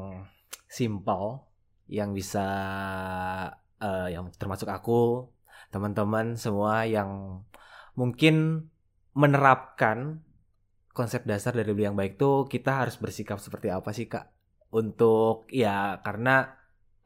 simpel 0.69 1.49
yang 1.89 2.13
bisa 2.13 2.45
eh, 3.81 4.09
yang 4.15 4.29
termasuk 4.37 4.69
aku, 4.69 5.29
teman-teman 5.73 6.37
semua 6.37 6.85
yang 6.85 7.43
mungkin 7.97 8.67
menerapkan 9.14 10.20
konsep 10.90 11.23
dasar 11.25 11.55
dari 11.55 11.70
beli 11.70 11.87
yang 11.87 11.99
baik 11.99 12.18
tuh 12.18 12.46
kita 12.51 12.85
harus 12.85 12.99
bersikap 12.99 13.38
seperti 13.38 13.70
apa 13.70 13.90
sih 13.94 14.07
kak? 14.11 14.31
Untuk 14.70 15.51
ya 15.51 15.99
karena 16.03 16.51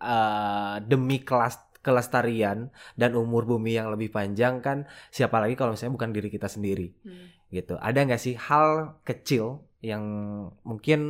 eh, 0.00 0.76
demi 0.84 1.24
kelas 1.24 1.60
kelestarian 1.84 2.72
dan 2.96 3.12
umur 3.12 3.44
bumi 3.44 3.76
yang 3.76 3.92
lebih 3.92 4.08
panjang 4.08 4.64
kan 4.64 4.88
siapa 5.12 5.36
lagi 5.36 5.52
kalau 5.52 5.76
misalnya 5.76 5.92
bukan 6.00 6.10
diri 6.16 6.32
kita 6.32 6.48
sendiri 6.48 6.96
gitu. 7.52 7.76
Ada 7.76 8.08
nggak 8.08 8.20
sih 8.20 8.34
hal 8.40 9.00
kecil 9.04 9.60
yang 9.84 10.04
mungkin 10.64 11.00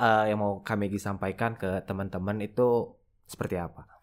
eh, 0.00 0.24
yang 0.32 0.38
mau 0.40 0.64
kami 0.64 0.88
sampaikan 0.96 1.56
ke 1.60 1.84
teman-teman 1.84 2.40
itu 2.40 2.96
seperti 3.28 3.60
apa? 3.60 3.95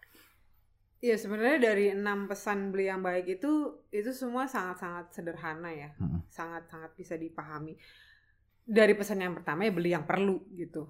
Iya 1.04 1.20
sebenarnya 1.20 1.58
dari 1.60 1.92
enam 1.92 2.24
pesan 2.24 2.72
beli 2.72 2.88
yang 2.88 3.04
baik 3.04 3.36
itu 3.36 3.76
itu 3.92 4.08
semua 4.16 4.48
sangat-sangat 4.48 5.12
sederhana 5.12 5.68
ya, 5.68 5.92
sangat-sangat 6.32 6.96
bisa 6.96 7.20
dipahami. 7.20 7.76
Dari 8.64 8.96
pesan 8.96 9.20
yang 9.20 9.36
pertama 9.36 9.68
ya 9.68 9.72
beli 9.76 9.92
yang 9.92 10.08
perlu 10.08 10.48
gitu. 10.56 10.88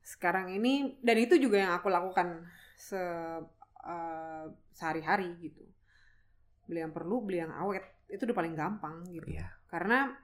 Sekarang 0.00 0.48
ini 0.56 0.96
dan 1.04 1.20
itu 1.20 1.36
juga 1.36 1.60
yang 1.60 1.72
aku 1.76 1.92
lakukan 1.92 2.48
se 2.80 2.96
eh, 3.84 4.44
sehari-hari 4.72 5.28
gitu. 5.44 5.60
Beli 6.64 6.80
yang 6.80 6.96
perlu, 6.96 7.20
beli 7.20 7.44
yang 7.44 7.52
awet 7.52 7.84
itu 8.08 8.24
udah 8.24 8.36
paling 8.40 8.56
gampang 8.56 9.04
gitu. 9.12 9.36
Iya. 9.36 9.52
Karena 9.68 10.16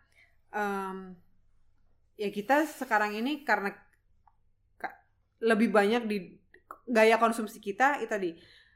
em, 0.57 1.13
ya 2.17 2.33
kita 2.33 2.65
sekarang 2.65 3.13
ini 3.13 3.45
karena 3.45 3.77
ka- 4.81 5.05
lebih 5.45 5.69
banyak 5.69 6.03
di 6.09 6.19
gaya 6.89 7.21
konsumsi 7.21 7.61
kita 7.61 8.01
itu 8.01 8.09
tadi 8.09 8.31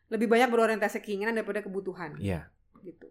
lebih 0.06 0.26
banyak 0.26 0.46
berorientasi 0.46 1.00
keinginan 1.00 1.34
daripada 1.34 1.60
kebutuhan 1.60 2.14
Iya. 2.16 2.46
gitu 2.80 3.10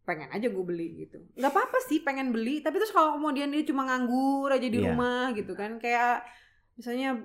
pengen 0.00 0.28
aja 0.28 0.46
gue 0.46 0.64
beli 0.64 1.06
gitu 1.06 1.22
nggak 1.34 1.48
apa-apa 1.48 1.78
sih 1.86 2.02
pengen 2.02 2.30
beli 2.30 2.60
tapi 2.60 2.76
terus 2.76 2.90
kalau 2.90 3.14
kemudian 3.14 3.46
dia 3.48 3.62
cuma 3.62 3.86
nganggur 3.86 4.50
aja 4.50 4.64
di 4.64 4.76
Iya. 4.76 4.90
rumah 4.90 5.30
gitu 5.32 5.54
kan 5.54 5.78
kayak 5.78 6.26
misalnya 6.74 7.22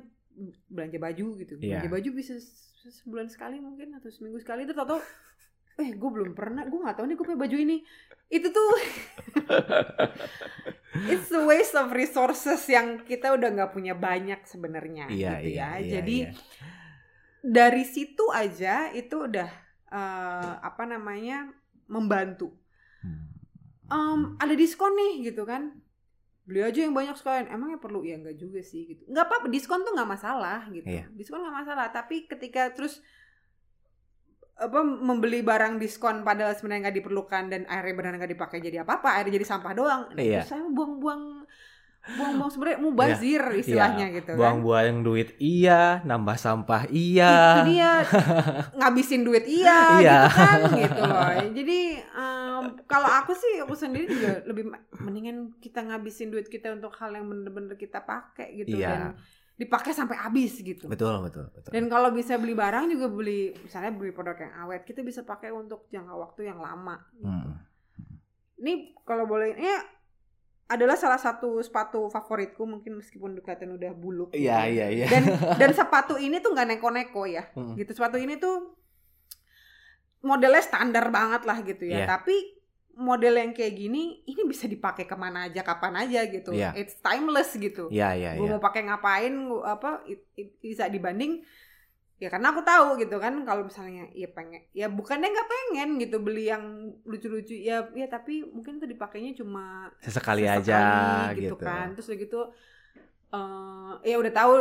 belanja 0.68 0.98
baju 0.98 1.28
gitu 1.36 1.54
Iya. 1.58 1.82
belanja 1.82 1.90
baju 1.92 2.10
bisa 2.14 2.34
se- 2.38 2.94
sebulan 2.94 3.28
sekali 3.28 3.58
mungkin 3.58 3.92
atau 3.94 4.08
seminggu 4.08 4.38
sekali 4.38 4.64
terus 4.64 4.78
tau 4.78 5.02
eh 5.82 5.92
gue 5.92 6.10
belum 6.10 6.32
pernah 6.32 6.64
gue 6.64 6.78
nggak 6.78 6.96
tahu 6.96 7.06
nih 7.06 7.16
gue 7.16 7.26
punya 7.26 7.42
baju 7.42 7.58
ini 7.58 7.78
itu 8.28 8.48
tuh 8.48 8.70
it's 11.12 11.28
a 11.30 11.42
waste 11.42 11.74
of 11.74 11.92
resources 11.92 12.64
yang 12.66 13.02
kita 13.02 13.32
udah 13.32 13.50
nggak 13.50 13.72
punya 13.72 13.92
banyak 13.94 14.40
sebenarnya 14.44 15.10
Iya, 15.10 15.32
gitu 15.42 15.50
ya 15.52 15.70
iya, 15.76 15.92
jadi 16.00 16.18
iya. 16.22 16.32
Dari 17.46 17.86
situ 17.86 18.26
aja 18.34 18.90
itu 18.90 19.30
udah 19.30 19.50
eh, 19.94 20.54
apa 20.60 20.84
namanya 20.84 21.54
membantu. 21.86 22.50
Em, 23.86 24.34
ada 24.42 24.54
diskon 24.58 24.98
nih 24.98 25.30
gitu 25.30 25.46
kan. 25.46 25.78
Beli 26.46 26.62
aja 26.62 26.86
yang 26.86 26.94
banyak 26.94 27.14
sekalian 27.18 27.50
emangnya 27.50 27.78
perlu? 27.78 28.02
Ya 28.02 28.18
enggak 28.18 28.38
juga 28.38 28.62
sih 28.62 28.86
gitu. 28.90 29.06
Nggak 29.06 29.26
apa-apa 29.30 29.48
diskon 29.50 29.86
tuh 29.86 29.94
nggak 29.94 30.10
masalah 30.10 30.66
gitu. 30.74 30.86
Iya. 30.86 31.06
diskon 31.14 31.42
nggak 31.42 31.58
masalah 31.62 31.86
tapi 31.94 32.26
ketika 32.26 32.70
terus 32.74 33.02
apa 34.56 34.80
membeli 34.82 35.44
barang 35.44 35.78
diskon 35.78 36.24
padahal 36.24 36.56
sebenarnya 36.56 36.88
nggak 36.88 36.98
diperlukan 37.04 37.44
dan 37.52 37.62
akhirnya 37.68 37.96
benar 38.00 38.12
nggak 38.16 38.32
dipakai 38.40 38.64
jadi 38.64 38.88
apa-apa 38.88 39.20
akhirnya 39.20 39.38
jadi 39.38 39.48
sampah 39.52 39.74
doang. 39.76 40.02
Nah, 40.16 40.22
Iya. 40.24 40.42
terus 40.42 40.50
saya 40.50 40.64
buang-buang 40.72 41.44
buang-buang 42.06 42.52
sebenarnya 42.54 42.80
mubazir 42.80 43.42
istilahnya 43.58 44.06
gitu 44.14 44.30
kan 44.34 44.38
Buang-buang 44.38 45.02
duit 45.02 45.34
iya, 45.42 46.06
nambah 46.06 46.38
sampah 46.38 46.86
itu 46.86 47.18
iya. 47.18 47.66
dia 47.66 47.92
ngabisin 48.78 49.26
duit 49.26 49.42
iya, 49.50 49.98
Iya. 49.98 50.18
gitu 50.22 50.30
kan 50.38 50.60
gitu 50.78 51.02
loh 51.02 51.30
jadi 51.50 51.80
em, 52.06 52.64
kalau 52.86 53.10
aku 53.10 53.34
sih 53.34 53.58
aku 53.58 53.74
sendiri 53.74 54.06
juga 54.06 54.46
lebih 54.46 54.70
mendingan 55.02 55.58
kita 55.58 55.82
ngabisin 55.82 56.30
duit 56.30 56.46
kita 56.46 56.78
untuk 56.78 56.94
hal 56.94 57.10
yang 57.10 57.26
bener-bener 57.26 57.74
kita 57.74 58.06
pakai 58.06 58.54
gitu 58.54 58.78
Iya. 58.78 58.90
dan 58.90 59.02
dipakai 59.56 59.96
sampai 59.96 60.20
habis 60.20 60.60
gitu 60.60 60.86
Betul, 60.86 61.26
betul, 61.26 61.48
betul. 61.50 61.72
dan 61.72 61.88
kalau 61.88 62.12
bisa 62.12 62.36
beli 62.36 62.54
barang 62.54 62.92
juga 62.92 63.08
beli 63.08 63.56
misalnya 63.56 63.96
beli 63.96 64.12
produk 64.12 64.36
yang 64.36 64.54
awet 64.62 64.84
kita 64.84 65.00
bisa 65.00 65.24
pakai 65.24 65.50
untuk 65.50 65.88
jangka 65.88 66.12
waktu 66.12 66.52
yang 66.52 66.60
lama 66.60 67.00
gitu. 67.16 67.26
Hmm. 67.26 67.56
ini 68.60 68.94
kalau 69.02 69.24
boleh 69.26 69.56
ini 69.56 69.95
adalah 70.66 70.94
salah 70.94 71.18
satu 71.18 71.62
sepatu 71.62 72.10
favoritku 72.10 72.64
mungkin 72.64 72.98
meskipun 72.98 73.38
kelihatan 73.38 73.74
udah 73.74 73.92
buluk 73.92 74.30
gitu 74.32 74.42
Iya, 74.42 74.66
ya. 74.66 74.66
iya, 74.66 74.88
iya. 74.92 75.08
dan 75.08 75.24
dan 75.62 75.72
sepatu 75.72 76.18
ini 76.18 76.40
tuh 76.40 76.52
nggak 76.52 76.68
neko-neko 76.72 77.24
ya 77.26 77.46
Hmm. 77.54 77.76
gitu 77.76 77.92
sepatu 77.92 78.18
ini 78.18 78.36
tuh 78.36 78.74
modelnya 80.22 80.60
standar 80.60 81.10
banget 81.10 81.46
lah 81.46 81.62
gitu 81.62 81.86
ya 81.86 82.02
Iya. 82.02 82.08
tapi 82.10 82.34
model 82.96 83.36
yang 83.36 83.52
kayak 83.52 83.76
gini 83.76 84.24
ini 84.24 84.42
bisa 84.44 84.66
dipakai 84.66 85.04
ke 85.04 85.14
mana 85.14 85.46
aja 85.46 85.62
kapan 85.62 86.02
aja 86.02 86.26
gitu 86.26 86.50
Iya. 86.50 86.74
it's 86.74 86.98
timeless 86.98 87.54
gitu 87.54 87.86
Iya, 87.88 88.16
iya, 88.16 88.30
gue 88.34 88.42
iya. 88.42 88.52
mau 88.52 88.64
pakai 88.64 88.82
ngapain 88.84 89.34
apa 89.62 90.02
it- 90.06 90.26
it- 90.34 90.58
bisa 90.58 90.88
dibanding 90.88 91.46
ya 92.16 92.32
karena 92.32 92.56
aku 92.56 92.64
tahu 92.64 92.96
gitu 92.96 93.20
kan 93.20 93.36
kalau 93.44 93.68
misalnya 93.68 94.08
ya 94.16 94.32
pengen 94.32 94.64
ya 94.72 94.88
bukannya 94.88 95.28
nggak 95.36 95.50
pengen 95.52 95.90
gitu 96.00 96.24
beli 96.24 96.48
yang 96.48 96.64
lucu-lucu 97.04 97.52
ya 97.60 97.92
ya 97.92 98.08
tapi 98.08 98.40
mungkin 98.48 98.80
tuh 98.80 98.88
dipakainya 98.88 99.36
cuma 99.36 99.92
Sesekali, 100.00 100.48
sesekali 100.48 100.64
aja 100.64 100.80
gitu, 101.36 101.56
gitu. 101.56 101.56
kan 101.60 101.92
terus 101.92 102.08
udah 102.08 102.20
gitu 102.24 102.40
eh 103.36 103.94
ya 104.08 104.16
udah 104.16 104.32
tahu 104.32 104.54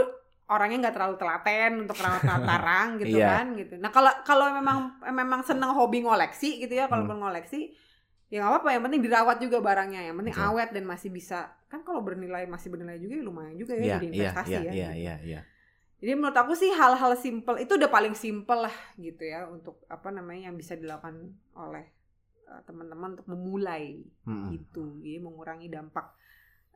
orangnya 0.44 0.76
nggak 0.88 0.94
terlalu 0.98 1.16
telaten 1.16 1.72
untuk 1.86 1.96
rawat-rawat 1.96 2.42
barang 2.42 2.88
gitu 3.06 3.16
Iya. 3.22 3.28
kan 3.38 3.46
gitu 3.54 3.74
nah 3.78 3.90
kalau 3.94 4.12
kalau 4.26 4.46
memang 4.50 4.78
memang 5.14 5.40
seneng 5.46 5.72
hobi 5.72 6.02
ngoleksi 6.02 6.58
gitu 6.58 6.74
ya 6.74 6.90
kalau 6.90 7.06
Hmm. 7.06 7.22
ngoleksi 7.22 7.70
ya 8.28 8.42
nggak 8.42 8.50
apa-apa 8.50 8.68
yang 8.74 8.82
penting 8.82 9.02
dirawat 9.06 9.38
juga 9.38 9.62
barangnya 9.62 10.10
yang 10.10 10.16
penting 10.18 10.34
Betul. 10.34 10.48
awet 10.50 10.68
dan 10.74 10.84
masih 10.90 11.14
bisa 11.14 11.54
kan 11.70 11.86
kalau 11.86 12.02
bernilai 12.02 12.50
masih 12.50 12.66
bernilai 12.72 12.98
juga 12.98 13.14
ya 13.14 13.22
lumayan 13.22 13.54
juga 13.54 13.72
ya 13.78 13.94
jadi 13.94 14.06
iya, 14.10 14.10
investasi 14.10 14.50
iya, 14.50 14.58
ya 14.58 14.62
iya, 14.64 14.72
gitu. 14.90 14.98
iya, 14.98 15.14
iya. 15.22 15.40
Jadi 16.04 16.14
menurut 16.14 16.36
aku 16.36 16.52
sih 16.52 16.68
hal-hal 16.68 17.16
simple 17.16 17.56
itu 17.56 17.72
udah 17.74 17.88
paling 17.88 18.12
simple 18.12 18.60
lah 18.60 18.74
gitu 18.94 19.24
ya 19.24 19.48
untuk 19.48 19.80
apa 19.88 20.12
namanya 20.12 20.52
yang 20.52 20.56
bisa 20.56 20.76
dilakukan 20.76 21.16
oleh 21.56 21.88
eh, 22.44 22.60
teman-teman 22.62 23.16
untuk 23.16 23.24
memulai 23.26 24.04
Hmm. 24.22 24.52
gitu 24.52 25.00
jadi 25.00 25.16
mengurangi 25.18 25.72
dampak 25.72 26.12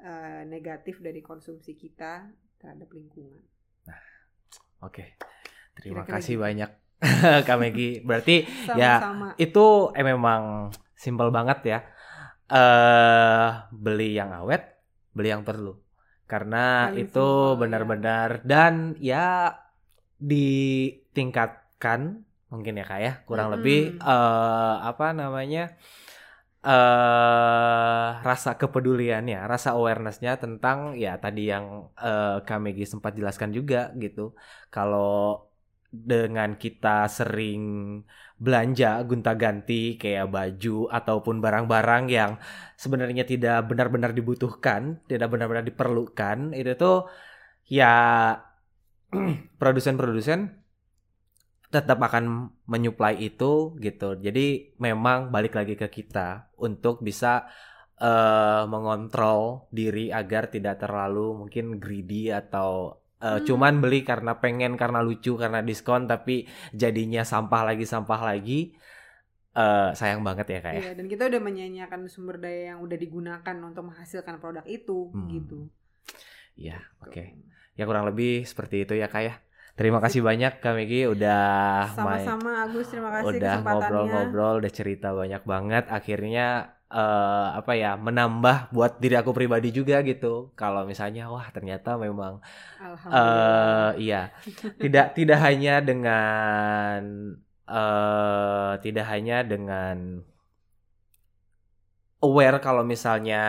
eh, 0.01 0.49
negatif 0.49 0.99
dari 0.99 1.21
konsumsi 1.21 1.77
kita 1.77 2.33
terhadap 2.57 2.89
lingkungan 2.89 3.45
Oke. 4.79 5.19
Terima 5.75 6.07
Kira-kira 6.07 6.15
kasih 6.23 6.35
gitu. 6.39 6.45
banyak 6.47 6.71
Kak 7.51 7.59
Megi. 7.59 7.99
Berarti 7.99 8.47
Ya, 8.79 9.03
sama-sama 9.03 9.29
itu 9.35 9.67
eh, 9.91 10.07
memang 10.07 10.71
simpel 10.95 11.35
banget 11.35 11.59
ya. 11.67 11.79
Eh 12.47 13.49
beli 13.75 14.15
yang 14.15 14.31
awet, 14.33 14.63
beli 15.11 15.29
yang 15.29 15.43
perlu. 15.43 15.75
Karena 16.31 16.59
Paling 16.81 17.03
itu 17.03 17.19
ya. 17.19 17.29
benar-benar 17.61 18.31
dan 18.51 18.75
ya 19.11 19.19
ditingkatkan 20.19 22.01
mungkin 22.49 22.75
ya 22.81 22.85
Kak 22.89 23.01
ya, 23.07 23.13
kurang 23.29 23.49
Mm-mm. 23.53 23.55
lebih 23.55 24.01
eh 24.03 24.75
apa 24.91 25.07
namanya? 25.15 25.79
eh 26.67 28.07
rasa 28.29 28.51
kepeduliannya, 28.61 29.37
rasa 29.53 29.69
awarenessnya 29.79 30.33
tentang 30.43 30.79
ya 31.05 31.11
tadi 31.23 31.41
yang 31.53 31.65
eh 32.05 32.37
Kak 32.47 32.59
Megi 32.65 32.85
sempat 32.93 33.13
jelaskan 33.19 33.51
juga 33.59 33.79
gitu. 34.03 34.21
Kalau 34.75 35.07
dengan 35.89 36.61
kita 36.61 37.09
sering 37.09 37.63
belanja 38.39 39.03
gonta-ganti 39.09 39.97
kayak 39.97 40.31
baju 40.31 40.87
ataupun 40.93 41.41
barang-barang 41.41 42.05
yang 42.13 42.37
sebenarnya 42.77 43.25
tidak 43.25 43.67
benar-benar 43.67 44.13
dibutuhkan, 44.13 45.01
tidak 45.11 45.33
benar-benar 45.33 45.65
diperlukan, 45.67 46.53
itu 46.55 46.73
tuh 46.77 47.09
ya 47.67 47.95
produsen-produsen 49.61 50.61
tetap 51.69 52.01
akan 52.01 52.53
menyuplai 52.65 53.21
itu 53.21 53.77
gitu. 53.81 54.17
Jadi 54.17 54.77
memang 54.81 55.29
balik 55.29 55.57
lagi 55.57 55.77
ke 55.77 55.89
kita 55.89 56.53
untuk 56.61 57.01
bisa 57.05 57.49
eh, 58.01 58.65
mengontrol 58.69 59.69
diri 59.73 60.09
agar 60.13 60.49
tidak 60.49 60.81
terlalu 60.85 61.45
mungkin 61.45 61.77
greedy 61.81 62.33
atau 62.33 62.97
eh, 63.19 63.39
Hmm. 63.39 63.45
cuman 63.45 63.75
beli 63.79 64.03
karena 64.03 64.39
pengen 64.39 64.75
karena 64.75 65.03
lucu 65.03 65.35
karena 65.35 65.59
diskon 65.61 66.07
tapi 66.07 66.47
jadinya 66.71 67.23
sampah 67.23 67.63
lagi 67.67 67.85
sampah 67.85 68.21
lagi. 68.25 68.73
Eh, 69.59 69.91
sayang 69.91 70.23
banget 70.23 70.47
ya 70.55 70.61
kayak. 70.63 70.83
Iya, 70.83 70.93
dan 70.95 71.07
kita 71.11 71.27
udah 71.27 71.41
menyanyiakan 71.43 72.07
sumber 72.07 72.39
daya 72.39 72.75
yang 72.75 72.79
udah 72.79 72.95
digunakan 72.95 73.57
untuk 73.59 73.91
menghasilkan 73.91 74.39
produk 74.39 74.63
itu 74.71 75.11
Hmm. 75.11 75.27
gitu 75.29 75.67
Iya, 76.55 76.79
oke. 77.03 77.23
Ya 77.75 77.87
kurang 77.87 78.07
lebih 78.07 78.43
seperti 78.43 78.87
itu 78.87 78.95
ya 78.95 79.07
kak 79.07 79.23
ya. 79.23 79.35
Terima 79.79 80.03
kasih 80.03 80.27
banyak 80.27 80.59
Kak 80.59 80.75
Megi 80.75 81.07
udah 81.07 81.87
sama-sama 81.95 82.67
Agus 82.67 82.91
terima 82.91 83.15
kasih 83.15 83.39
udah 83.39 83.55
ngobrol-ngobrol, 83.63 84.59
udah 84.59 84.73
cerita 84.75 85.15
banyak 85.15 85.47
banget. 85.47 85.87
Akhirnya 85.87 86.78
eh, 86.93 87.49
apa 87.59 87.73
ya 87.77 87.97
menambah 88.01 88.73
buat 88.75 88.97
diri 89.03 89.17
aku 89.21 89.33
pribadi 89.37 89.69
juga 89.73 90.01
gitu. 90.05 90.53
Kalau 90.57 90.85
misalnya 90.89 91.29
wah 91.29 91.47
ternyata 91.53 92.01
memang 92.01 92.41
alhamdulillah 92.81 93.91
eh 93.91 93.91
iya 94.05 94.23
tidak 94.83 95.07
tidak 95.19 95.39
hanya 95.45 95.75
dengan 95.85 97.01
eh 97.69 98.73
tidak 98.85 99.07
hanya 99.13 99.37
dengan 99.45 100.25
aware 102.19 102.59
kalau 102.59 102.83
misalnya 102.83 103.41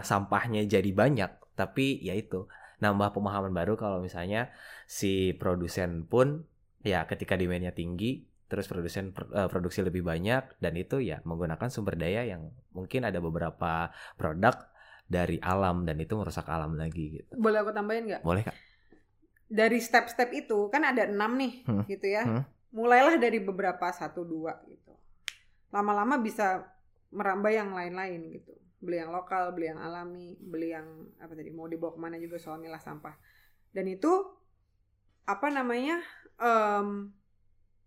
sampahnya 0.00 0.64
jadi 0.64 0.90
banyak, 0.96 1.30
tapi 1.58 2.00
ya 2.00 2.16
itu 2.16 2.48
nambah 2.80 3.16
pemahaman 3.16 3.52
baru 3.54 3.74
kalau 3.78 3.98
misalnya 4.00 4.52
si 4.84 5.32
produsen 5.36 6.04
pun 6.04 6.44
ya 6.84 7.08
ketika 7.08 7.34
demandnya 7.40 7.72
tinggi 7.72 8.28
terus 8.44 8.68
produsen 8.68 9.10
pr- 9.10 9.30
eh, 9.30 9.48
produksi 9.48 9.80
lebih 9.80 10.04
banyak 10.04 10.60
dan 10.60 10.74
itu 10.76 11.00
ya 11.00 11.24
menggunakan 11.24 11.68
sumber 11.68 11.96
daya 11.96 12.22
yang 12.24 12.52
mungkin 12.70 13.08
ada 13.08 13.18
beberapa 13.18 13.88
produk 14.14 14.54
dari 15.04 15.36
alam 15.40 15.84
dan 15.84 16.00
itu 16.00 16.16
merusak 16.16 16.48
alam 16.48 16.76
lagi 16.76 17.20
gitu. 17.20 17.32
boleh 17.36 17.60
aku 17.60 17.72
tambahin 17.72 18.04
nggak 18.08 18.22
Boleh 18.24 18.44
Kak? 18.44 18.56
dari 19.44 19.78
step-step 19.78 20.32
itu 20.32 20.68
kan 20.68 20.82
ada 20.82 21.04
enam 21.04 21.36
nih 21.36 21.52
Hmm. 21.68 21.84
gitu 21.84 22.06
ya 22.08 22.24
Hmm. 22.24 22.44
mulailah 22.72 23.20
dari 23.20 23.38
beberapa 23.38 23.92
satu 23.92 24.24
dua 24.24 24.56
gitu 24.66 24.92
lama-lama 25.70 26.16
bisa 26.18 26.64
merambah 27.12 27.52
yang 27.52 27.70
lain-lain 27.70 28.32
gitu 28.32 28.50
beli 28.80 29.00
yang 29.00 29.12
lokal 29.12 29.52
beli 29.52 29.70
yang 29.70 29.80
alami 29.80 30.36
beli 30.36 30.72
yang 30.72 30.84
apa 31.16 31.32
tadi 31.32 31.48
mau 31.48 31.64
dibawa 31.64 31.94
ke 31.94 32.00
mana 32.00 32.16
juga 32.18 32.36
soal 32.36 32.60
milah 32.60 32.80
sampah 32.80 33.16
dan 33.72 33.86
itu 33.86 34.10
apa 35.24 35.48
namanya 35.48 36.00
em, 36.36 37.08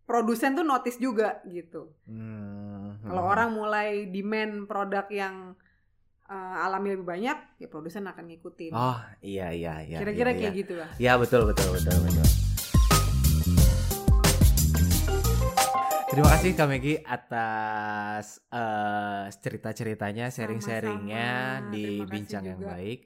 produsen 0.07 0.55
tuh 0.55 0.63
notice 0.63 0.97
juga 0.97 1.43
gitu 1.45 1.91
Hmm. 2.07 2.95
kalau 3.03 3.27
orang 3.27 3.51
mulai 3.51 4.07
demand 4.07 4.63
produk 4.65 5.03
yang 5.11 5.51
eh, 6.25 6.63
alami 6.63 6.95
lebih 6.95 7.03
banyak 7.03 7.37
ya 7.59 7.67
produsen 7.67 8.07
akan 8.07 8.31
ngikutin 8.31 8.71
Oh 8.71 8.95
iya 9.19 9.51
iya 9.51 9.83
iya. 9.83 9.99
kira-kira 9.99 10.31
iya, 10.31 10.37
kayak 10.39 10.53
iya. 10.55 10.61
gitu 10.63 10.73
lah 10.79 10.89
Ya 10.95 11.13
betul 11.19 11.51
betul 11.51 11.75
betul 11.75 11.95
betul. 12.01 12.25
Terima 16.07 16.33
kasih 16.33 16.57
Kak 16.57 16.65
Megi 16.65 16.97
atas 16.97 18.41
eh, 18.49 19.25
cerita-ceritanya, 19.37 20.33
sharing-sharingnya 20.33 21.29
di 21.69 22.01
Bincang 22.01 22.41
yang. 22.41 22.57
Baik. 22.57 23.05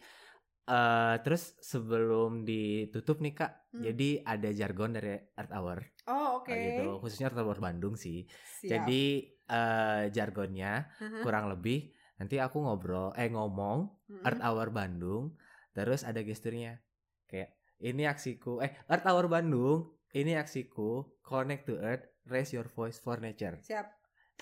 Eh 0.71 1.15
terus 1.23 1.43
sebelum 1.59 2.47
ditutup 2.47 3.19
nih 3.19 3.33
kak, 3.35 3.51
Hmm. 3.71 3.83
jadi 3.87 4.09
ada 4.23 4.49
jargon 4.51 4.91
dari 4.91 5.15
Earth 5.35 5.53
Hour 5.55 5.79
Oh, 6.07 6.39
oke. 6.39 6.47
kayak 6.47 6.59
gitu, 6.75 6.85
khususnya 6.99 7.27
Earth 7.31 7.39
Hour 7.39 7.59
Bandung 7.59 7.95
sih. 7.95 8.27
Siap. 8.59 8.67
Jadi 8.71 9.03
eh 9.47 10.03
jargonnya 10.11 10.87
Aha. 10.97 11.19
kurang 11.23 11.51
lebih 11.51 11.91
nanti 12.15 12.39
aku 12.39 12.63
ngobrol, 12.63 13.11
eh 13.15 13.27
ngomong 13.27 13.79
Mm-mm. 14.07 14.23
Earth 14.23 14.43
Hour 14.43 14.67
Bandung, 14.71 15.23
terus 15.71 16.03
ada 16.03 16.19
gesturnya 16.21 16.79
kayak 17.27 17.51
ini 17.79 18.03
aksiku, 18.05 18.59
eh 18.59 18.71
Earth 18.87 19.07
Hour 19.07 19.27
Bandung, 19.27 19.91
ini 20.13 20.35
aksiku, 20.35 21.19
connect 21.23 21.67
to 21.67 21.75
Earth, 21.79 22.05
raise 22.27 22.51
your 22.51 22.67
voice 22.67 22.99
for 22.99 23.17
nature. 23.19 23.55
Siap. 23.59 23.87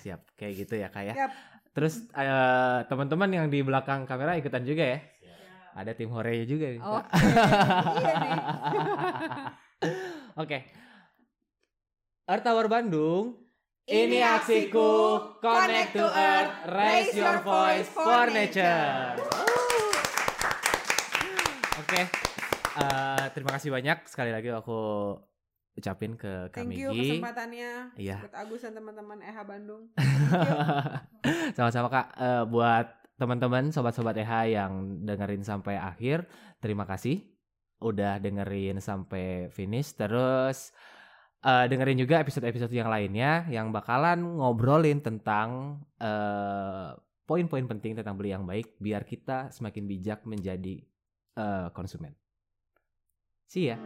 Siap, 0.00 0.20
kayak 0.34 0.54
gitu 0.66 0.74
ya 0.76 0.88
kak 0.90 1.04
ya. 1.06 1.14
Siap. 1.16 1.32
Terus 1.70 1.94
eh, 2.12 2.78
teman-teman 2.90 3.30
yang 3.30 3.46
di 3.46 3.62
belakang 3.62 4.02
kamera 4.04 4.34
ikutan 4.34 4.66
juga 4.66 4.84
ya. 4.84 4.98
Ada 5.72 5.92
tim 5.92 6.08
Horenya 6.08 6.44
juga 6.44 6.66
nih. 6.68 6.80
Oke. 6.80 7.06
Iya 7.96 8.14
nih. 8.16 8.32
Oke. 10.36 10.58
Earth 12.26 12.46
Hour 12.46 12.66
Bandung. 12.66 13.34
Ini 13.82 14.22
aksiku, 14.22 14.90
connect 15.38 15.92
to 15.92 16.06
Earth, 16.06 16.52
raise 16.68 17.10
your 17.12 17.42
voice 17.42 17.90
for 17.90 18.30
nature. 18.30 19.18
Oke. 21.76 22.02
Eh, 22.72 23.24
terima 23.32 23.50
kasih 23.50 23.68
banyak 23.68 24.06
sekali 24.06 24.30
lagi 24.30 24.46
aku 24.48 25.18
ucapin 25.72 26.14
ke 26.14 26.46
Thank 26.50 26.70
Kak 26.70 26.76
you 26.76 26.90
Migi. 26.92 27.18
kesempatannya 27.18 27.70
Iya. 27.96 28.18
buat 28.22 28.34
Agus 28.36 28.62
dan 28.62 28.72
teman-teman 28.74 29.18
EH 29.18 29.36
Bandung. 29.42 29.82
Sama-sama 31.56 31.88
Kak. 31.88 32.06
Eh, 32.14 32.42
buat 32.46 32.86
teman-teman 33.20 33.68
sobat-sobat 33.68 34.16
EH 34.16 34.32
yang 34.48 35.04
dengerin 35.04 35.44
sampai 35.44 35.76
akhir, 35.76 36.24
terima 36.56 36.88
kasih 36.88 37.20
udah 37.84 38.16
dengerin 38.16 38.80
sampai 38.80 39.52
finish. 39.52 39.92
Terus 39.92 40.72
eh, 41.44 41.68
dengerin 41.68 42.00
juga 42.00 42.24
episode-episode 42.24 42.72
yang 42.72 42.88
lainnya 42.88 43.44
yang 43.52 43.68
bakalan 43.68 44.24
ngobrolin 44.40 45.04
tentang 45.04 45.80
eh, 46.00 46.96
poin-poin 47.28 47.68
penting 47.68 47.92
tentang 48.00 48.16
beli 48.16 48.32
yang 48.32 48.48
baik 48.48 48.80
biar 48.80 49.04
kita 49.04 49.52
semakin 49.52 49.84
bijak 49.84 50.24
menjadi 50.24 50.80
eh, 51.36 51.68
konsumen. 51.76 52.16
See 53.44 53.68
ya. 53.68 53.76